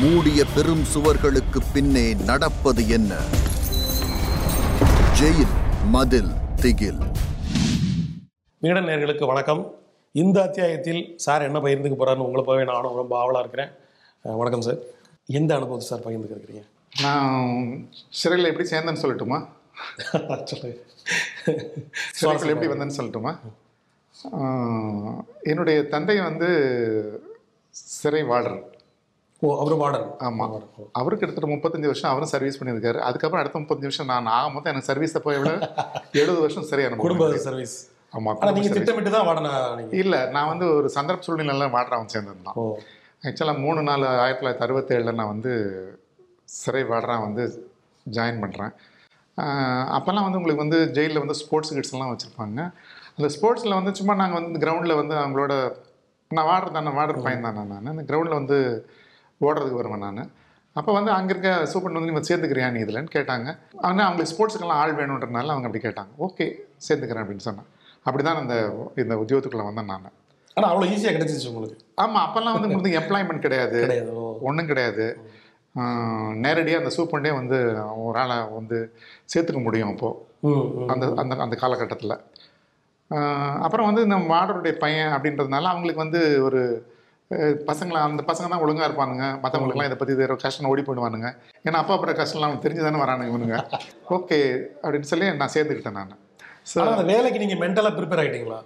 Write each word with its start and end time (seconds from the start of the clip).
மூடிய 0.00 0.40
பெரும் 0.54 0.82
சுவர்களுக்கு 0.90 1.60
பின்னே 1.72 2.04
நடப்பது 2.28 2.82
என்ன? 2.96 3.12
ஜெயில் 5.18 5.54
மதில் 5.94 6.30
திகில். 6.62 7.00
விகடன் 8.62 8.86
நேர்களுக்கு 8.90 9.24
வணக்கம். 9.30 9.62
இந்த 10.14 10.38
அத்தியாயத்தில் 10.46 11.02
சார் 11.24 11.46
என்ன 11.48 11.62
பகிர்ந்துக்க 11.64 11.98
போறாருன்னு 12.02 12.26
உங்களை 12.28 12.44
போய் 12.50 12.70
நானும் 12.72 13.00
ரொம்ப 13.00 13.18
ஆவலாக 13.22 13.42
இருக்கிறேன். 13.44 13.72
வணக்கம் 14.42 14.64
சார். 14.68 14.80
எந்த 15.40 15.50
அனுபவத்தை 15.58 15.88
சார் 15.90 16.06
பகிர்ந்துக்க 16.06 16.38
இருக்கிறீங்க 16.38 16.64
நான் 17.04 17.50
சிறையில் 18.20 18.50
எப்படி 18.52 18.68
சேர்ந்தேன்னு 18.72 19.04
சொல்லட்டுமா? 19.04 19.40
சொல்லு. 20.52 20.72
சிறைக்குள்ள 22.18 22.56
எப்படி 22.56 22.72
வந்தேன்னு 22.74 22.98
சொல்லட்டுமா? 23.00 23.34
என்னுடைய 25.52 25.78
தந்தை 25.94 26.20
வந்து 26.30 26.48
சிறை 28.00 28.24
வார்டர் 28.32 28.60
ஓ 29.42 29.48
அவர் 29.62 29.74
வார்டன். 29.80 30.06
ஆமாம் 30.26 30.52
அவருக்கு 30.98 31.20
கிட்டத்தட்ட 31.20 31.48
முப்பத்தஞ்சு 31.50 31.90
வருஷம் 31.90 32.10
அவரும் 32.12 32.30
சர்வீஸ் 32.32 32.58
பண்ணியிருக்காரு. 32.60 32.98
அதுக்கப்புறம் 33.08 33.42
அடுத்த 33.42 33.60
முப்பத்தஞ்சு 33.60 33.90
வருஷம் 33.90 34.10
நான் 34.12 34.30
ஆக 34.36 34.46
மொத்தம் 34.54 34.72
எனக்கு 34.72 34.90
சர்வீஸ் 34.90 35.14
அப்போ 35.18 35.32
எவ்வளோ 35.36 35.52
எழுபது 36.20 36.40
வருஷம் 36.44 36.66
சரி 36.70 36.84
குடும்ப 37.04 37.28
சர்வீஸ் 37.46 37.76
ஆமாம் 38.14 38.38
ஆனா 38.40 38.50
நீங்க 38.56 38.70
திட்டமிட்டு 38.76 39.12
தான் 39.14 39.42
நீங்க? 39.78 39.92
இல்லை 40.02 40.20
நான் 40.36 40.50
வந்து 40.52 40.66
ஒரு 40.76 40.88
சந்தர்ப்ப 40.96 41.26
சூழ்நிலையில் 41.26 41.72
வார்டராக 41.74 42.08
சேர்ந்தது 42.14 42.44
தான் 42.46 42.58
ஓ. 42.60 42.64
ஆக்சுவலாக 43.22 43.62
மூணு 43.64 43.80
நாலு 43.82 44.04
ஆயிரத்தி 44.22 44.42
தொள்ளாயிரத்தி 44.42 44.66
அறுபத்தேழில் 44.66 45.18
நான் 45.20 45.32
வந்து 45.32 45.52
சிறை 46.58 46.82
வார்டராக 46.90 47.24
வந்து 47.26 47.44
ஜாயின் 48.06 48.42
பண்ணுறேன் 48.42 48.72
அப்போல்லாம் 49.96 50.26
வந்து 50.26 50.38
உங்களுக்கு 50.38 50.64
வந்து 50.64 50.78
ஜெயிலில் 50.96 51.22
வந்து 51.24 51.38
ஸ்போர்ட்ஸ் 51.40 51.74
கிட்ஸ்லாம் 51.74 52.12
வச்சுருப்பாங்க. 52.12 52.60
அந்த 53.16 53.28
ஸ்போர்ட்ஸில் 53.34 53.78
வந்து 53.78 53.92
சும்மா 53.98 54.14
நாங்கள் 54.14 54.38
வந்து 54.40 54.62
கிரவுண்டில் 54.64 55.00
வந்து 55.00 55.14
அவங்களோட 55.22 55.52
நான் 56.30 56.48
வாடுறது 56.50 56.76
தானே 56.78 56.92
வாடுற 56.98 57.18
பையன் 57.26 57.46
தானே 57.48 57.62
நான். 57.72 57.92
அந்த 57.92 58.04
கிரவுண்டில் 58.08 58.38
வந்து 58.40 58.58
ஓடுறதுக்கு 59.46 59.80
வருவேன் 59.80 60.04
நான். 60.06 60.30
அப்போ 60.76 60.90
வந்து 60.96 61.10
அங்கே 61.16 61.32
இருக்க 61.34 61.50
சூப்பர் 61.72 61.98
வந்து 61.98 62.12
நீ 62.12 62.20
சேர்ந்துக்கிறியா 62.30 62.66
நீ 62.74 62.80
இதுலன்னு 62.84 63.10
கேட்டாங்க. 63.16 63.48
ஆனால் 63.86 64.06
அவங்களுக்கு 64.06 64.32
ஸ்போர்ட்ஸுக்கெல்லாம் 64.32 64.80
ஆள் 64.82 64.98
வேணுன்றனால 65.00 65.52
அவங்க 65.54 65.68
அப்படி 65.68 65.82
கேட்டாங்க. 65.86 66.12
ஓகே 66.26 66.46
சேர்ந்துக்கிறேன் 66.86 67.24
அப்படின்னு 67.24 67.46
சொன்னேன். 67.48 67.68
அப்படி 68.06 68.22
தான் 68.28 68.40
அந்த 68.42 68.54
இந்த 69.02 69.14
உத்தியோகத்துக்குள்ளே 69.22 69.68
வந்தேன் 69.68 69.90
நான். 69.92 70.14
ஆனா 70.56 70.68
அவ்வளவு 70.70 70.92
ஈஸியா 70.94 71.10
கிடைச்சிச்சு 71.14 71.50
உங்களுக்கு. 71.52 71.76
ஆமாம் 72.02 72.22
அப்போல்லாம் 72.26 72.54
வந்து 72.56 72.68
உங்களுக்கு 72.70 73.00
எம்ப்ளாய்மெண்ட் 73.00 73.44
கிடையாது. 73.46 73.80
ஒன்றும் 74.48 74.70
கிடையாது. 74.70 75.06
நேரடியாக 76.44 76.82
அந்த 76.82 76.90
சூப்பண்டே 76.96 77.32
வந்து 77.40 77.58
ஒரு 78.06 78.18
ஆளை 78.22 78.36
வந்து 78.58 78.78
சேர்த்துக்க 79.32 79.60
முடியும் 79.66 79.90
அப்போது. 79.92 80.16
அந்த 80.92 81.04
அந்த 81.22 81.34
அந்த 81.44 81.56
காலகட்டத்தில். 81.62 82.16
அப்புறம் 83.66 83.88
வந்து 83.90 84.02
நம்ம 84.12 84.26
வார்டருடைய 84.34 84.74
பையன் 84.84 85.12
அப்படின்றதுனால 85.16 85.70
அவங்களுக்கு 85.72 86.04
வந்து 86.04 86.22
ஒரு 86.46 86.62
பசங்களை 87.68 87.98
அந்த 88.06 88.22
பசங்க 88.28 88.48
தான் 88.52 88.62
ஒழுங்காக 88.64 88.88
இருப்பானுங்க. 88.88 89.24
மற்றவங்களுக்குலாம் 89.42 89.88
இதை 89.88 89.98
பற்றி 90.00 90.14
வேறு 90.20 90.36
கஷ்டம் 90.44 90.70
ஓடி 90.72 90.82
போயிடுவானுங்க 90.86 91.28
ஏன்னா 91.66 91.80
அப்பா 91.82 91.94
அப்புறம் 91.96 92.18
கஷ்டம்லாம் 92.20 92.62
தெரிஞ்சு 92.64 92.86
தானே 92.86 93.02
வரானுங்க 93.04 93.30
இவனுங்க. 93.32 93.56
ஓகே 94.16 94.38
அப்படின்னு 94.84 95.10
சொல்லி 95.12 95.28
நான் 95.42 95.54
சேர்ந்துக்கிட்டேன் 95.56 95.98
நான். 96.00 96.14
ஆனா 96.80 96.90
அந்த 96.94 97.06
வேலைக்கு 97.12 97.42
நீங்க 97.44 97.56
மென்டலா 97.64 97.92
ப்ரிப்பேர் 97.98 98.22
ஆயிட்டீங்களா? 98.22 98.58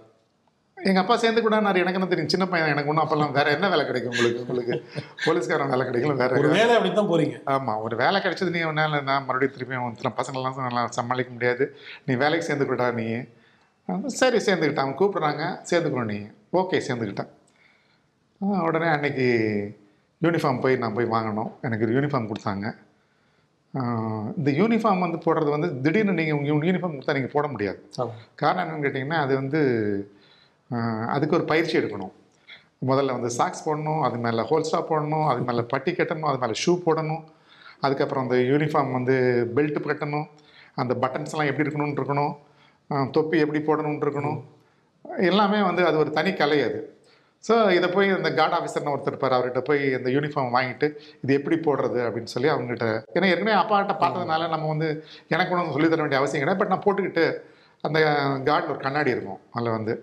எங்கள் 0.79 1.03
அப்பா 1.03 1.15
சேர்ந்து 1.23 1.41
கூட 1.43 1.57
நான் 1.65 1.81
எனக்கு 1.81 1.99
என்ன 1.99 2.09
தெரியும் 2.13 2.31
சின்ன 2.33 2.45
பையன் 2.53 2.73
எனக்கு 2.75 2.91
ஒன்றும் 2.91 3.05
அப்போல்லாம் 3.05 3.35
வேறு 3.37 3.51
என்ன 3.57 3.67
வேலை 3.73 3.85
கிடைக்கும் 3.89 4.13
உங்களுக்கு 4.15 4.41
உங்களுக்கு? 4.45 4.75
போலீஸ்காரன் 5.27 5.73
வேலை 5.75 5.85
கிடைக்கல 5.89 6.15
வேறு 6.23 6.39
ஒரு 6.41 6.49
வேலை 6.57 6.73
அப்படி 6.77 6.91
தான் 6.93 7.11
போறீங்க. 7.13 7.37
ஆமாம் 7.55 7.83
ஒரு 7.87 7.97
வேலை 7.97 8.21
கிடைச்சது 8.25 8.55
நீ 8.57 8.63
ஒன்றால் 8.71 8.97
நான் 9.11 9.27
மறுபடியும் 9.29 9.55
திருப்பியும் 9.57 10.17
பசங்களெலாம் 10.21 10.67
நல்லா 10.69 10.83
சமாளிக்க 10.99 11.33
முடியாது. 11.37 11.67
நீ 12.09 12.15
வேலைக்கு 12.25 12.49
சேர்ந்துக்கிட்டா 12.49 12.89
நீ? 13.01 13.07
சரி 14.23 14.39
சேர்ந்துக்கிட்டான். 14.49 14.89
அவன் 14.89 15.01
கூப்பிட்றாங்க 15.03 15.45
சேர்ந்துக்கணும் 15.71 16.11
நீ. 16.15 16.19
ஓகே 16.61 16.81
சேர்ந்துக்கிட்டேன். 16.89 17.31
உடனே 18.67 18.89
அன்னைக்கு 18.93 19.27
யூனிஃபார்ம் 20.25 20.63
போய் 20.63 20.81
நான் 20.83 20.97
போய் 20.97 21.13
வாங்கணும் 21.15 21.51
எனக்கு 21.67 21.85
ஒரு 21.87 21.95
யூனிஃபார்ம் 21.97 22.31
கொடுத்தாங்க. 22.31 22.67
இந்த 24.39 24.51
யூனிஃபார்ம் 24.61 25.05
வந்து 25.05 25.19
போடுறது 25.25 25.51
வந்து 25.55 25.69
திடீர்னு 25.85 26.17
நீங்கள் 26.21 26.37
உங்கள் 26.39 26.69
யூனிஃபார்ம் 26.71 26.97
கொடுத்தா 26.97 27.17
நீங்கள் 27.19 27.35
போட 27.35 27.47
முடியாது. 27.53 27.81
காரணம் 28.43 28.63
என்னன்னு 28.65 28.85
கேட்டிங்கன்னா 28.87 29.21
அது 29.25 29.33
வந்து 29.43 29.61
அதுக்கு 31.15 31.37
ஒரு 31.39 31.47
பயிற்சி 31.53 31.75
எடுக்கணும். 31.81 32.13
முதல்ல 32.91 33.15
வந்து 33.17 33.31
சாக்ஸ் 33.39 33.65
போடணும் 33.67 34.01
அது 34.07 34.17
மேலே 34.25 34.45
ஹோல்ஸ்டா 34.51 34.81
போடணும் 34.91 35.27
அது 35.33 35.43
மேலே 35.49 35.63
பட்டி 35.73 35.93
கட்டணும் 35.99 36.31
அது 36.31 36.41
மேலே 36.45 36.55
ஷூ 36.63 36.73
போடணும். 36.87 37.23
அதுக்கப்புறம் 37.87 38.25
அந்த 38.27 38.37
யூனிஃபார்ம் 38.53 38.97
வந்து 38.99 39.15
பெல்ட் 39.57 39.79
கட்டணும். 39.89 40.27
அந்த 40.83 40.93
பட்டன்ஸ்லாம் 41.03 41.51
எப்படி 41.51 41.67
இருக்கணும்னு 41.67 41.99
இருக்கணும். 42.01 42.35
தொப்பி 43.17 43.37
எப்படி 43.45 43.61
போடணும்னு 43.69 44.05
இருக்கணும். 44.07 44.41
எல்லாமே 45.31 45.61
வந்து 45.69 45.83
அது 45.89 45.97
ஒரு 46.03 46.11
தனி 46.19 46.33
கலை 46.41 46.59
அது. 46.69 46.81
ஸோ 47.49 47.55
இதை 47.77 47.89
போய் 47.95 48.09
அந்த 48.17 48.31
கார்டு 48.39 48.55
ஆஃபீஸர்னு 48.59 48.93
ஒருத்தர் 48.95 49.13
இருப்பார். 49.13 49.35
அவர்கிட்ட 49.37 49.61
போய் 49.69 49.81
இந்த 49.99 50.09
யூனிஃபார்ம் 50.17 50.53
வாங்கிட்டு 50.57 50.87
இது 51.25 51.33
எப்படி 51.39 51.57
போடுறது 51.67 52.01
அப்படின்னு 52.07 52.33
சொல்லி 52.35 52.49
அவங்ககிட்ட 52.53 52.87
ஏன்னா 53.17 53.29
ஏற்கனவே 53.33 53.55
அப்பாட்ட 53.63 53.95
பார்த்ததுனால 54.03 54.49
நம்ம 54.55 54.69
வந்து 54.75 54.89
எனக்கு 55.35 55.53
ஒன்றும் 55.55 55.75
சொல்லித் 55.77 55.95
தர 55.95 56.03
வேண்டிய 56.05 56.21
அவசியம் 56.23 56.43
கிடையாது. 56.43 56.61
பட் 56.63 56.73
நான் 56.73 56.85
போட்டுக்கிட்டு 56.87 57.25
அந்த 57.85 57.99
கார்டில் 58.49 58.73
ஒரு 58.75 58.83
கண்ணாடி 58.87 59.11
இருக்கும். 59.15 59.41
அதில் 59.57 59.75
வந்து 59.77 59.95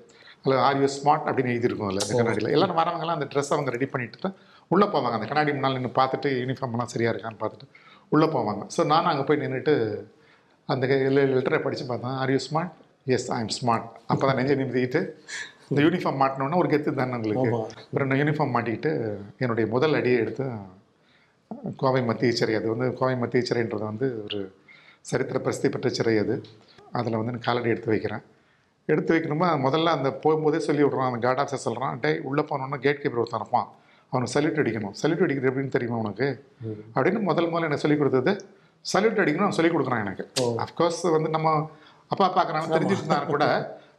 அதில் 0.42 0.62
ஆர் 0.66 0.80
யூ 0.82 0.90
ஸ்மார்ட் 0.98 1.28
அப்படின்னு 1.30 1.54
எழுதியிருக்கும் 1.54 1.90
அதில் 1.90 2.04
அந்த 2.04 2.16
கண்ணாடியில். 2.20 2.54
எல்லாரும் 2.56 2.80
வரவங்கலாம் 2.82 3.18
அந்த 3.20 3.28
ட்ரெஸ் 3.34 3.54
அவங்க 3.56 3.72
ரெடி 3.76 3.88
பண்ணிட்டு 3.94 4.20
தான் 4.26 4.36
உள்ளே 4.72 4.88
போவாங்க. 4.94 5.16
அந்த 5.20 5.28
கண்ணாடி 5.30 5.52
முன்னால் 5.56 5.78
நின்று 5.78 5.92
பார்த்துட்டு 6.00 6.30
யூனிஃபார்ம் 6.42 6.76
எல்லாம் 6.78 6.92
சரியாக 6.94 7.14
இருக்கான்னு 7.14 7.42
பார்த்துட்டு 7.44 7.68
உள்ளே 8.12 8.28
போவாங்க. 8.36 8.62
ஸோ 8.76 8.82
நானும் 8.92 9.12
அங்கே 9.12 9.26
போய் 9.30 9.42
நின்றுட்டு 9.44 9.74
அந்த 10.70 10.86
லெட்டரை 11.38 11.60
படித்து 11.66 11.86
பார்த்தேன். 11.92 12.18
Are 12.24 12.34
you 12.36 12.42
smart 12.48 12.74
yes 13.16 13.28
I 13.38 13.40
am 13.46 13.54
smart 13.60 13.88
அப்போ 14.12 14.24
தான் 14.30 14.38
நெஞ்சை 14.40 14.56
நிமித்திக்கிட்டு 14.62 15.02
இந்த 15.72 15.82
யூனிஃபார்ம் 15.86 16.20
மாட்டினோன்னா 16.22 16.60
ஒரு 16.62 16.70
கெத்து 16.72 16.94
தானே 17.00 17.16
உங்களுக்கு. 17.18 17.50
அப்புறம் 17.84 18.10
நான் 18.10 18.22
யூனிஃபார்ம் 18.22 18.54
மாட்டிக்கிட்டு 18.56 18.92
என்னுடைய 19.38 19.66
முதல் 19.74 19.98
அடியை 20.00 20.20
எடுத்து 20.24 20.46
கோவை 21.82 22.02
மத்திய 22.04 22.32
சிறை. 22.32 22.56
அது 22.56 22.68
வந்து 22.74 22.88
கோவை 23.00 23.16
மத்திய 23.18 23.44
சிறைன்றது 23.50 23.86
வந்து 23.92 24.08
ஒரு 24.26 24.40
சரித்திர 25.10 25.40
பிரசித்தி 25.40 25.70
பெற்ற 25.70 25.90
சிறை 25.90 26.18
அது. 26.18 26.36
அதில் 26.92 27.18
வந்து 27.20 27.34
நான் 27.34 27.48
காலடி 27.48 27.70
எடுத்து 27.74 27.94
வைக்கிறேன். 27.94 28.24
எடுத்து 28.86 29.12
வைக்கணுமா 29.16 29.48
முதல்ல 29.66 29.90
அந்த 29.98 30.10
போகும்போதே 30.24 30.60
சொல்லி 30.68 30.84
விட்றான் 30.84 31.10
அந்த 31.10 31.20
கார்ட் 31.26 31.42
ஆஃபீஸர் 31.42 31.66
சொல்கிறான் 31.66 32.00
டே 32.00 32.12
உள்ளே 32.30 32.44
போனோன்னா 32.52 32.80
கேட் 32.86 33.02
கீப்பர் 33.02 33.22
ஒருத்தன் 33.24 33.42
இருப்பான். 33.42 33.68
அவனுக்கு 34.12 34.34
சல்யூட் 34.36 34.62
அடிக்கணும். 34.62 34.96
சல்யூட் 35.02 35.24
அடிக்கிறது 35.26 35.50
எப்படின்னு 35.52 35.76
தெரியுமா 35.76 35.98
உனக்கு? 35.98 36.28
அப்படின்னு 36.96 37.20
முதல் 37.22 37.50
முதல்ல 37.52 37.70
எனக்கு 37.70 37.84
சொல்லிக் 37.86 38.02
கொடுத்தது. 38.02 38.32
சல்யூட் 38.94 39.22
அடிக்கணும் 39.24 39.48
அவன் 39.48 39.58
சொல்லிக் 39.58 39.76
கொடுக்குறான் 39.76 40.04
எனக்கு. 40.06 40.26
அஃப்கோர்ஸ் 40.66 41.04
வந்து 41.16 41.30
நம்ம 41.30 41.70
அப்பா 42.08 42.28
பார்க்குறாங்க 42.38 42.70
தெரிஞ்சுட்டு 42.76 43.04
இருந்தாலும் 43.04 43.34
கூட 43.36 43.46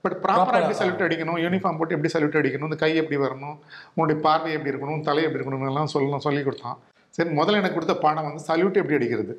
பட் 0.05 0.17
ப்ராப்பராக 0.25 0.61
எப்படி 0.63 0.79
சல்யூட் 0.81 1.05
அடிக்கணும் 1.07 1.39
யூனிஃபார்ம் 1.45 1.79
போட்டு 1.79 1.95
எப்படி 1.97 2.11
சல்யூட் 2.15 2.39
அடிக்கணும் 2.41 2.69
இந்த 2.71 2.79
கை 2.83 2.91
எப்படி 3.03 3.19
வரணும் 3.25 3.57
உன்னுடைய 3.95 4.17
பார்வை 4.27 4.51
எப்படி 4.57 4.73
இருக்கணும் 4.73 5.03
தலை 5.09 5.23
எப்படி 5.27 5.41
இருக்கணும் 5.41 5.71
எல்லாம் 5.73 5.91
சொல்லணும் 5.95 6.25
சொல்லி 6.27 6.43
கொடுத்தான். 6.47 6.79
சரி 7.15 7.31
முதல்ல 7.39 7.61
எனக்கு 7.63 7.79
கொடுத்த 7.79 7.97
பாடம் 8.05 8.29
வந்து 8.29 8.43
சல்யூட் 8.51 8.81
எப்படி 8.83 8.99
அடிக்கிறது? 8.99 9.35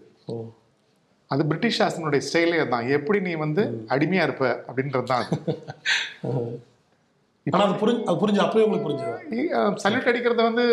அது 1.31 1.41
பிரிட்டிஷ் 1.49 1.79
சாசனுடைய 1.81 2.21
ஸ்டைலே 2.27 2.63
தான் 2.73 2.87
எப்படி 2.97 3.19
நீ 3.27 3.33
வந்து 3.45 3.63
அடிமையா 3.95 4.25
இருப்ப 4.27 4.45
அப்படின்றது 4.69 5.07
தான் 5.13 5.27
அது 7.61 7.75
புரிஞ்சு 7.81 8.01
அது 8.09 8.17
புரிஞ்சு 8.21 8.41
அப்பவே 8.43 8.63
உங்களுக்கு 8.65 8.87
புரிஞ்சுதா? 8.87 9.61
சல்யூட் 9.83 10.09
அடிக்கிறது 10.09 10.41
வந்து 10.47 10.63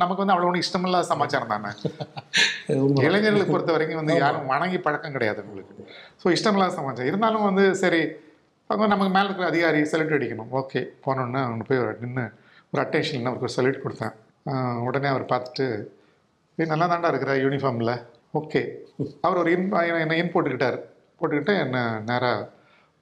நமக்கு 0.00 0.22
வந்து 0.22 0.34
அவ்வளோ 0.34 0.46
ஒன்றும் 0.48 0.64
இஷ்டமில்லாத 0.64 1.06
சமாச்சாரம் 1.10 1.52
தானே. 1.52 1.70
இது 2.70 2.78
உண்மை. 2.84 3.02
இளைஞர்களை 3.08 3.44
பொறுத்த 3.50 3.70
வரைக்கும் 3.74 4.00
வந்து 4.00 4.14
யாரும் 4.22 4.48
வணங்கி 4.52 4.78
பழக்கம் 4.86 5.14
கிடையாது 5.16 5.40
உங்களுக்கு. 5.46 5.74
ஸோ 6.22 6.32
இஷ்டமில்லாத 6.36 6.74
சமாச்சாரம். 6.78 7.10
இருந்தாலும் 7.10 7.46
வந்து 7.48 7.64
சரி 7.82 8.00
அவங்க 8.70 8.86
நமக்கு 8.92 9.12
மேலே 9.16 9.26
இருக்கிற 9.28 9.48
அதிகாரி 9.52 9.80
சல்யூட் 9.90 10.16
அடிக்கணும். 10.16 10.50
ஓகே 10.60 10.80
போனோன்னு 11.04 11.40
அவங்க 11.46 11.64
போய் 11.68 11.82
நின்று 12.02 12.24
ஒரு 12.72 12.80
அட்டென்ஷன் 12.84 13.28
அவருக்கு 13.28 13.48
ஒரு 13.48 13.56
சல்யூட் 13.56 13.84
கொடுத்தேன். 13.84 14.14
உடனே 14.88 15.08
அவர் 15.12 15.24
பார்த்துட்டு 15.32 15.66
ஏய் 16.58 16.70
நல்லா 16.72 16.86
தாண்டா 16.90 17.10
இருக்கிற 17.12 17.32
யூனிஃபார்மில் 17.44 17.94
ஓகே 18.40 18.60
அவர் 19.26 19.40
ஒரு 19.42 19.50
இன் 19.56 19.66
என்னை 20.02 20.16
இன் 20.22 20.32
போட்டுக்கிட்டார் 20.34 20.78
போட்டுக்கிட்டு 21.18 21.54
என்னை 21.64 21.82
நேராக 22.10 22.48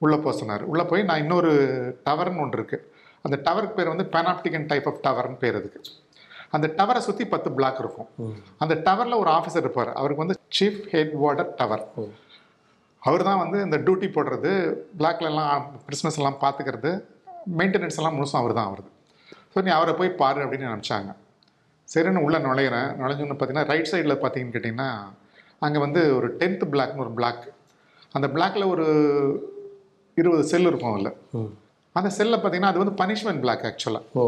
உள்ளே 0.03 0.17
போக 0.23 0.33
சொன்னார். 0.39 0.63
உள்ளே 0.71 0.83
போய் 0.89 1.07
நான் 1.09 1.21
இன்னொரு 1.23 1.51
டவர்னு 2.07 2.41
ஒன்று 2.43 2.59
இருக்குது 2.59 2.85
அந்த 3.25 3.37
டவருக்கு 3.45 3.77
பேர் 3.77 3.93
வந்து 3.93 4.05
பேனாப்டிகன் 4.15 4.67
டைப் 4.71 4.87
ஆஃப் 4.91 4.99
டவர்னு 5.05 5.37
பேர் 5.43 5.57
அதுக்கு. 5.59 5.79
அந்த 6.55 6.67
டவரை 6.79 7.01
சுற்றி 7.05 7.25
பத்து 7.33 7.49
பிளாக் 7.57 7.79
இருக்கும். 7.83 8.09
அந்த 8.63 8.73
டவரில் 8.87 9.21
ஒரு 9.21 9.31
ஆஃபீஸர் 9.37 9.63
இருப்பார். 9.65 9.91
அவருக்கு 9.99 10.23
வந்து 10.23 10.37
சீஃப் 10.57 10.83
ஹெட் 10.93 11.15
வார்டர் 11.23 11.51
டவர் 11.61 11.83
அவர் 13.05 13.27
தான் 13.27 13.41
வந்து 13.41 13.57
இந்த 13.65 13.77
டியூட்டி 13.83 14.07
போடுறது 14.11 14.51
பிளாக்ல 14.99 15.29
எல்லாம் 15.31 15.65
பார்த்துக்கிறது 16.41 16.91
மெயின்டெனன்ஸ் 17.59 17.99
எல்லாம் 17.99 18.15
முழுசும் 18.17 18.41
அவர் 18.41 18.57
தான் 18.57 18.69
அவருது. 18.69 18.89
ஸோ 19.51 19.61
நீ 19.61 19.71
அவரை 19.71 19.93
போய் 19.95 20.17
பாரு 20.21 20.39
அப்படின்னு 20.43 20.71
நினச்சாங்க. 20.71 21.11
சரின்னு 21.89 22.23
உள்ளே 22.25 22.39
நுழையிறேன். 22.45 22.89
நுழைஞ்சோன்னு 22.99 23.33
பார்த்தீங்கன்னா 23.33 23.69
ரைட் 23.71 23.91
சைடில் 23.91 24.21
பார்த்தீங்கன்னு 24.21 24.55
கேட்டிங்கன்னா 24.55 24.89
அங்கே 25.61 25.79
வந்து 25.79 26.01
ஒரு 26.15 26.27
டென்த் 26.39 26.65
பிளாக்னு 26.71 27.03
ஒரு 27.03 27.13
பிளாக் 27.13 27.45
அந்த 28.15 28.27
பிளாக்ல 28.33 28.65
ஒரு 28.67 28.85
இருபது 30.17 30.43
செல் 30.43 30.69
இருக்கும் 30.69 30.93
அதில். 30.93 31.13
அந்த 31.95 32.09
செல்லை 32.17 32.37
பார்த்தீங்கன்னா 32.37 32.71
அது 32.71 32.81
வந்து 32.83 32.95
பனிஷ்மெண்ட் 33.01 33.41
பிளாக் 33.41 33.65
ஆக்சுவலாக 33.65 34.19
ஓ. 34.19 34.23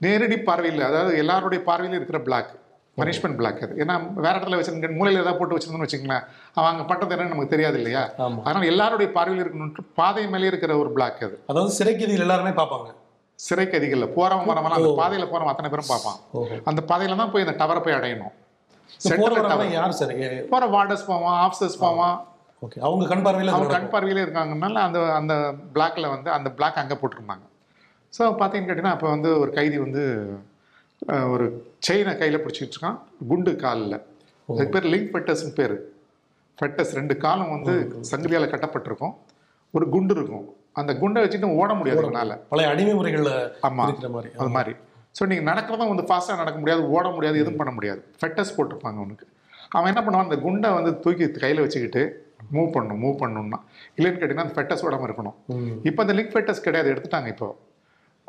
நேரடி 0.00 0.36
பார்வையில் 0.42 0.82
அதாவது 0.82 1.12
எல்லாருடைய 1.18 1.60
பார்வையிலும் 1.66 1.98
இருக்கிற 1.98 2.20
பிளாக் 2.20 2.52
பனிஷ்மெண்ட் 2.98 3.38
பிளாக் 3.40 3.60
அது. 3.64 3.74
ஏன்னா 3.82 3.94
வேற 4.24 4.32
இடத்துல 4.38 4.56
வச்சிருக்க 4.58 4.96
மூலையில் 4.98 5.20
ஏதாவது 5.22 5.38
போட்டு 5.40 5.56
வச்சிருந்தோம்னு 5.56 5.86
வச்சுங்களேன் 5.86 6.24
அவன் 6.56 6.70
அங்கே 6.70 6.84
பட்டது 6.90 7.14
என்னன்னு 7.14 7.34
நமக்கு 7.34 7.54
தெரியாது 7.54 7.78
இல்லையா. 7.80 8.02
அதனால 8.46 8.66
எல்லாருடைய 8.72 9.08
பார்வையில் 9.16 9.42
இருக்கணும்ட்டு 9.44 9.84
பாதை 10.00 10.24
மேலே 10.34 10.50
இருக்கிற 10.52 10.74
ஒரு 10.82 10.90
பிளாக் 10.96 11.22
அது. 11.28 11.36
அதாவது 11.52 11.72
சிறைக்கதிகள் 11.78 12.26
எல்லாருமே 12.26 12.52
பார்ப்பாங்க. 12.60 12.90
சிறை 13.38 13.64
கைதிகளில் 13.68 14.12
போறவன் 14.16 14.48
வரவன் 14.50 14.76
அந்த 14.78 14.90
பாதையில் 15.00 15.30
போறவன் 15.30 15.52
அத்தனை 15.52 15.70
பேரும் 15.72 15.90
பார்ப்பான். 15.92 16.18
அந்த 16.70 16.80
பாதையில 16.90 17.16
தான் 17.22 17.32
போய் 17.34 17.44
அந்த 17.46 17.54
டவரை 17.62 17.80
போய் 17.86 17.98
அடையணும். 17.98 18.34
போற 19.22 19.32
வரவங்க 19.38 19.76
யார் 19.78 19.98
சார் 20.00 20.12
போகிற 20.52 20.66
வார்டர்ஸ் 20.74 21.08
போவான் 21.08 21.38
ஆஃபீஸர்ஸ் 21.46 21.78
போவான். 21.84 22.14
ஓகே. 22.62 22.78
அவங்க 22.86 23.04
கண் 23.12 23.24
பார்வையில் 23.26 23.52
அவங்க 23.54 23.72
கண் 23.76 23.90
பார்வையிலே 23.94 24.24
இருக்காங்கனால 24.26 24.82
அந்த 24.88 24.98
அந்த 25.20 25.34
பிளாக்ல 25.74 26.08
வந்து 26.14 26.28
அந்த 26.36 26.48
பிளாக் 26.58 26.80
அங்கே 26.82 26.98
போட்டிருந்தாங்க. 27.00 27.44
ஸோ 28.12 28.22
பார்த்தீங்கன்னு 28.40 28.70
கேட்டிங்கன்னா 28.70 28.96
அப்போ 28.96 29.08
வந்து 29.14 29.30
ஒரு 29.42 29.50
கைதி 29.58 29.76
வந்து 29.86 30.02
ஒரு 31.34 31.44
செயினை 31.86 32.12
கையில் 32.18 32.42
பிடிச்சிட்டு 32.42 32.74
இருக்கான். 32.74 32.98
குண்டு 33.30 33.56
காலில். 33.56 33.98
அதுக்கு 34.48 34.72
பேர் 34.74 34.88
லிங்க் 34.92 35.10
ஃபெட்டஸ்னு 35.12 35.54
பேர். 35.58 35.76
ஃபெட்டஸ் 36.58 36.92
ரெண்டு 36.98 37.14
காலம் 37.24 37.52
வந்து 37.54 37.74
சங்கிலியால் 38.10 38.52
கட்டப்பட்டிருக்கும். 38.54 39.14
ஒரு 39.76 39.84
குண்டு 39.94 40.14
இருக்கும். 40.16 40.46
அந்த 40.80 40.92
குண்டை 41.00 41.22
வச்சுட்டு 41.22 41.48
ஓட 41.60 41.70
முடியாது 41.74 42.02
அவனால 42.04 42.34
பழைய 42.50 42.68
அடிமை 42.72 42.94
முறைகள்ல 42.98 43.30
ஆமா. 43.68 43.84
இருக்கிற 43.88 44.08
மாதிரி. 44.08 44.30
அது 44.40 44.52
மாதிரி. 44.56 44.74
ஸோ 45.18 45.26
நீங்கள் 45.30 45.48
நடக்கிறதும் 45.50 45.92
வந்து 45.92 46.06
ஃபாஸ்ட்டாக 46.08 46.40
நடக்க 46.42 46.58
முடியாது 46.58 46.82
ஓட 46.96 47.06
முடியாது 47.16 47.36
எதுவும் 47.42 47.60
பண்ண 47.60 47.72
முடியாது. 47.78 48.00
ஃபெட்டஸ் 48.20 48.54
போட்டிருப்பாங்க 48.56 48.98
அவனுக்கு. 49.02 49.26
அவன் 49.68 49.90
என்ன 49.92 50.00
பண்ணுவான்? 50.06 50.28
அந்த 50.28 50.38
குண்டை 50.38 50.70
வந்து 50.70 51.00
தூக்கி 51.00 51.30
கையில் 51.30 51.60
வச்சுக்கிட்டு 51.60 52.02
மூவ் 52.54 52.70
பண்ணணும் 52.76 53.02
மூவ் 53.04 53.20
பண்ணணும்னா. 53.22 53.58
இல்லைன்னு 53.98 54.18
கேட்டிங்கன்னா 54.20 54.46
அந்த 54.46 54.56
ஃபெட்டஸ் 54.58 54.84
ஓடாமல் 54.86 55.08
இருக்கணும். 55.08 55.36
இப்போ 55.88 56.02
அந்த 56.04 56.14
லிங்க் 56.18 56.32
ஃபெட்டஸ் 56.34 56.64
கிடையாது 56.66 56.90
எடுத்துட்டாங்க 56.94 57.26
இப்போ. 57.26 57.48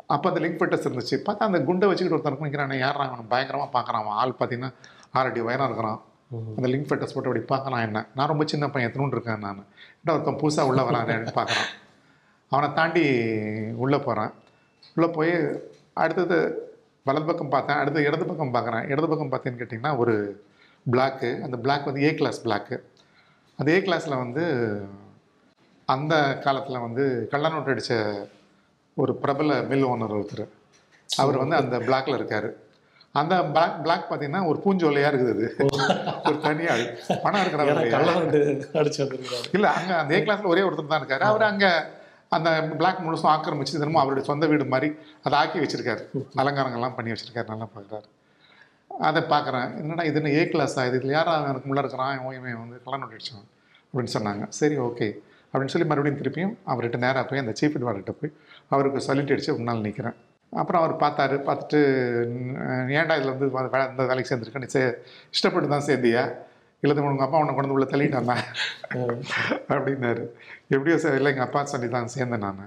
அப்போ 0.06 0.26
அந்த 0.30 0.40
லிங்க் 0.44 0.58
ஃபெட்டஸ் 0.60 0.86
இருந்துச்சு. 0.86 1.16
பார்த்தா 1.26 1.48
அந்த 1.48 1.60
குண்டை 1.68 1.86
வச்சுக்கிட்டு 1.88 2.16
ஒருத்தன் 2.16 2.46
நிற்கிறான் 2.46 2.82
யாரா 2.84 3.04
அவன் 3.10 3.30
பயங்கரமாக 3.34 3.70
பார்க்குறான் 3.76 4.10
ஆள் 4.22 4.38
பார்த்தீங்கன்னா 4.40 4.72
ஆறடி 5.18 5.40
வயனாக 5.40 5.68
இருக்கிறான். 5.70 6.00
அந்த 6.56 6.68
லிங்க் 6.72 6.88
ஃபெட்டஸ் 6.88 7.14
போட்டு 7.14 7.30
அப்படி 7.30 7.44
பார்க்குறான் 7.52 7.84
என்ன? 7.86 7.98
நான் 8.16 8.30
ரொம்ப 8.32 8.44
சின்ன 8.52 8.68
பையன் 8.74 8.88
எத்தனும் 8.90 9.14
இருக்கேன் 9.16 9.44
நான்? 9.46 9.60
என்ன 10.00 10.14
ஒருத்தன் 10.14 10.40
புதுசாக 10.42 10.70
உள்ளே 10.70 10.82
வரான்னு 10.88 11.36
பார்க்குறான். 11.40 11.70
அவனை 12.52 12.68
தாண்டி 12.72 13.04
உள்ளே 13.84 13.98
போகிறேன் 13.98 14.32
உள்ளே 14.96 15.08
போய் 15.16 15.32
அடுத்தது 16.02 16.38
வலது 17.08 17.26
பக்கம் 17.28 17.54
பார்த்தேன். 17.54 17.76
அடுத்து 17.76 18.06
இடது 18.08 18.24
பக்கம் 18.24 18.54
பார்க்குறேன். 18.54 18.84
இடது 18.92 19.08
பக்கம் 19.08 19.32
பார்த்தேன்னு 19.32 19.60
கேட்டிங்கன்னா 19.60 19.96
ஒரு 20.02 20.14
பிளாக்கு 20.92 21.30
அந்த 21.42 21.56
பிளாக் 21.64 21.88
வந்து 21.88 22.02
ஏ 22.02 22.14
கிளாஸ் 22.14 22.40
பிளாக்கு 22.46 22.76
அந்த 23.58 23.68
ஏ 23.72 23.78
கிளாஸில் 23.78 24.22
வந்து 24.22 24.44
அந்த 25.88 26.14
காலத்தில் 26.44 26.84
வந்து 26.86 27.28
கள்ள 27.32 27.48
நோட்டு 27.48 27.72
அடித்த 27.74 27.94
ஒரு 29.02 29.12
பிரபல 29.22 29.54
மில் 29.70 29.88
ஓனர் 29.92 30.14
ஒருத்தர். 30.18 30.44
அவர் 31.08 31.40
வந்து 31.42 31.56
அந்த 31.62 31.76
பிளாக்ல 31.86 32.16
இருக்காரு. 32.18 32.50
அந்த 33.20 33.34
பிளாக் 33.54 33.74
பிளாக் 33.84 34.06
பார்த்தீங்கன்னா 34.10 34.40
ஒரு 34.50 34.58
பூஞ்சோலையாக 34.62 35.10
இருக்குது 35.10 35.32
அது. 35.34 35.46
ஒரு 36.28 36.36
தனியாள் 36.46 36.84
பணம் 37.24 37.40
வந்திருக்காரு. 37.40 38.94
இல்ல 39.56 39.66
அங்க 39.78 39.92
அந்த 40.00 40.14
ஏ 40.16 40.20
கிளாஸ்ல 40.24 40.52
ஒரே 40.54 40.64
ஒருத்தர் 40.68 40.92
தான் 40.92 41.02
இருக்காரு. 41.02 41.24
அவர் 41.30 41.44
அங்க 41.50 41.66
அந்த 42.36 42.50
பிளாக் 42.78 43.02
முழுசும் 43.06 43.32
ஆக்கிரமிச்சு 43.32 43.74
திரும்ப 43.82 44.00
அவருடைய 44.02 44.24
சொந்த 44.30 44.44
வீடு 44.52 44.64
மாதிரி 44.74 44.88
அதை 45.26 45.34
ஆக்கி 45.40 45.58
வச்சிருக்காரு. 45.64 46.02
அலங்காரங்கள்லாம் 46.42 46.96
பண்ணி 46.96 47.12
வச்சிருக்காரு. 47.14 47.48
நல்லா 47.52 47.68
பார்க்குறாரு 47.74 48.08
அதை 49.08 49.20
பார்க்குறேன் 49.34 49.68
என்னடா 49.82 50.02
இது 50.08 50.18
என்ன 50.20 50.32
ஏ 50.38 50.42
கிளாஸா 50.54 50.82
இது 50.88 50.98
இதில் 51.00 51.14
யாரா 51.18 51.32
எனக்கு 51.50 51.68
முள்ள 51.68 51.82
இருக்கிறான்? 51.84 52.12
இவன் 52.38 52.60
வந்து 52.64 52.76
கல்யாணம் 52.84 53.08
அடிச்சான் 53.08 53.46
அப்படின்னு 53.90 54.14
சொன்னாங்க. 54.16 54.44
சரி 54.60 54.76
ஓகே 54.86 55.08
அப்படின்னு 55.52 55.72
சொல்லி 55.74 55.88
மறுபடியும் 55.90 56.20
திருப்பியும் 56.20 56.54
அவர்கிட்ட 56.72 56.98
நேராக 57.06 57.24
போய் 57.30 57.42
அந்த 57.44 57.52
சீஃப் 57.60 57.76
அட்வார்கிட்ட 57.78 58.12
போய் 58.20 58.32
அவருக்கு 58.70 59.00
சொல்லிட்டு 59.00 59.34
அடிச்சு 59.34 59.56
முன்னால் 59.56 59.80
நிற்கிறேன் 59.80 60.16
அப்புறம் 60.52 60.80
அவர் 60.80 60.94
பார்த்தாரு 60.96 61.36
பார்த்துட்டு 61.46 61.78
"ம், 62.32 62.52
ஏன்டா 62.94 63.14
இதில் 63.16 63.32
வந்து 63.32 63.46
இந்த 63.90 64.04
வேலைக்கு 64.04 64.30
சேர்ந்துருக்க? 64.30 64.60
நீ 64.60 64.68
சே 64.68 64.82
இஷ்டப்பட்டு 65.34 65.68
தான் 65.68 65.86
சேர்ந்தியா? 65.88 66.22
இல்லை 66.82 67.02
உங்கள் 67.04 67.26
அப்பா 67.26 67.38
உன்னை 67.38 67.54
கொண்டு 67.54 67.74
உள்ள 67.74 67.86
தள்ளிட்டானா? 67.86 68.36
அப்படின்னாரு. 69.74 70.24
எப்படியோ 70.68 70.96
சார் 70.98 71.14
இல்லை 71.14 71.30
எங்கள் 71.32 71.46
அப்பா 71.46 71.60
சொல்லி 71.64 71.88
தான் 71.88 72.14
சேர்ந்தேன் 72.14 72.44
நான். 72.46 72.62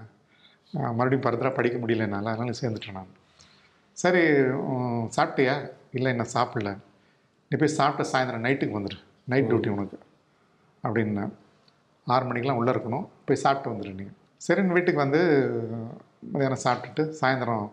மறுபடியும் 0.94 1.26
ஃபர்தராக 1.26 1.54
படிக்க 1.54 1.78
முடியல 1.78 2.06
என்னால் 2.08 2.32
அதனால 2.32 2.56
சேர்ந்துட்டேன் 2.60 2.98
நான். 3.00 3.12
சரி 3.98 4.24
சாப்பிட்டியா? 5.16 5.56
இல்லை 5.92 6.10
என்ன 6.12 6.26
சாப்பிடல. 6.34 6.72
நீ 7.52 7.58
போய் 7.58 7.78
சாப்பிட்ட 7.78 8.12
சாயந்தரம் 8.12 8.46
நைட்டுக்கு 8.46 8.78
வந்துடு 8.78 8.98
நைட் 9.28 9.50
டியூட்டி 9.50 9.70
உனக்கு. 9.70 9.98
அப்படின்னேன் 10.84 11.34
ஆறு 12.08 12.26
மணிக்கெலாம் 12.26 12.60
உள்ளே 12.60 12.72
இருக்கணும். 12.72 13.08
போய் 13.26 13.44
சாப்பிட்டு 13.44 13.72
வந்துடு 13.72 13.94
நீ. 13.96 14.08
சரின்னு 14.46 14.76
வீட்டுக்கு 14.78 15.04
வந்து 15.06 15.22
மதியானம் 16.34 16.64
சாப்பிட்டுட்டு 16.66 17.04
சாயந்தரம் 17.20 17.68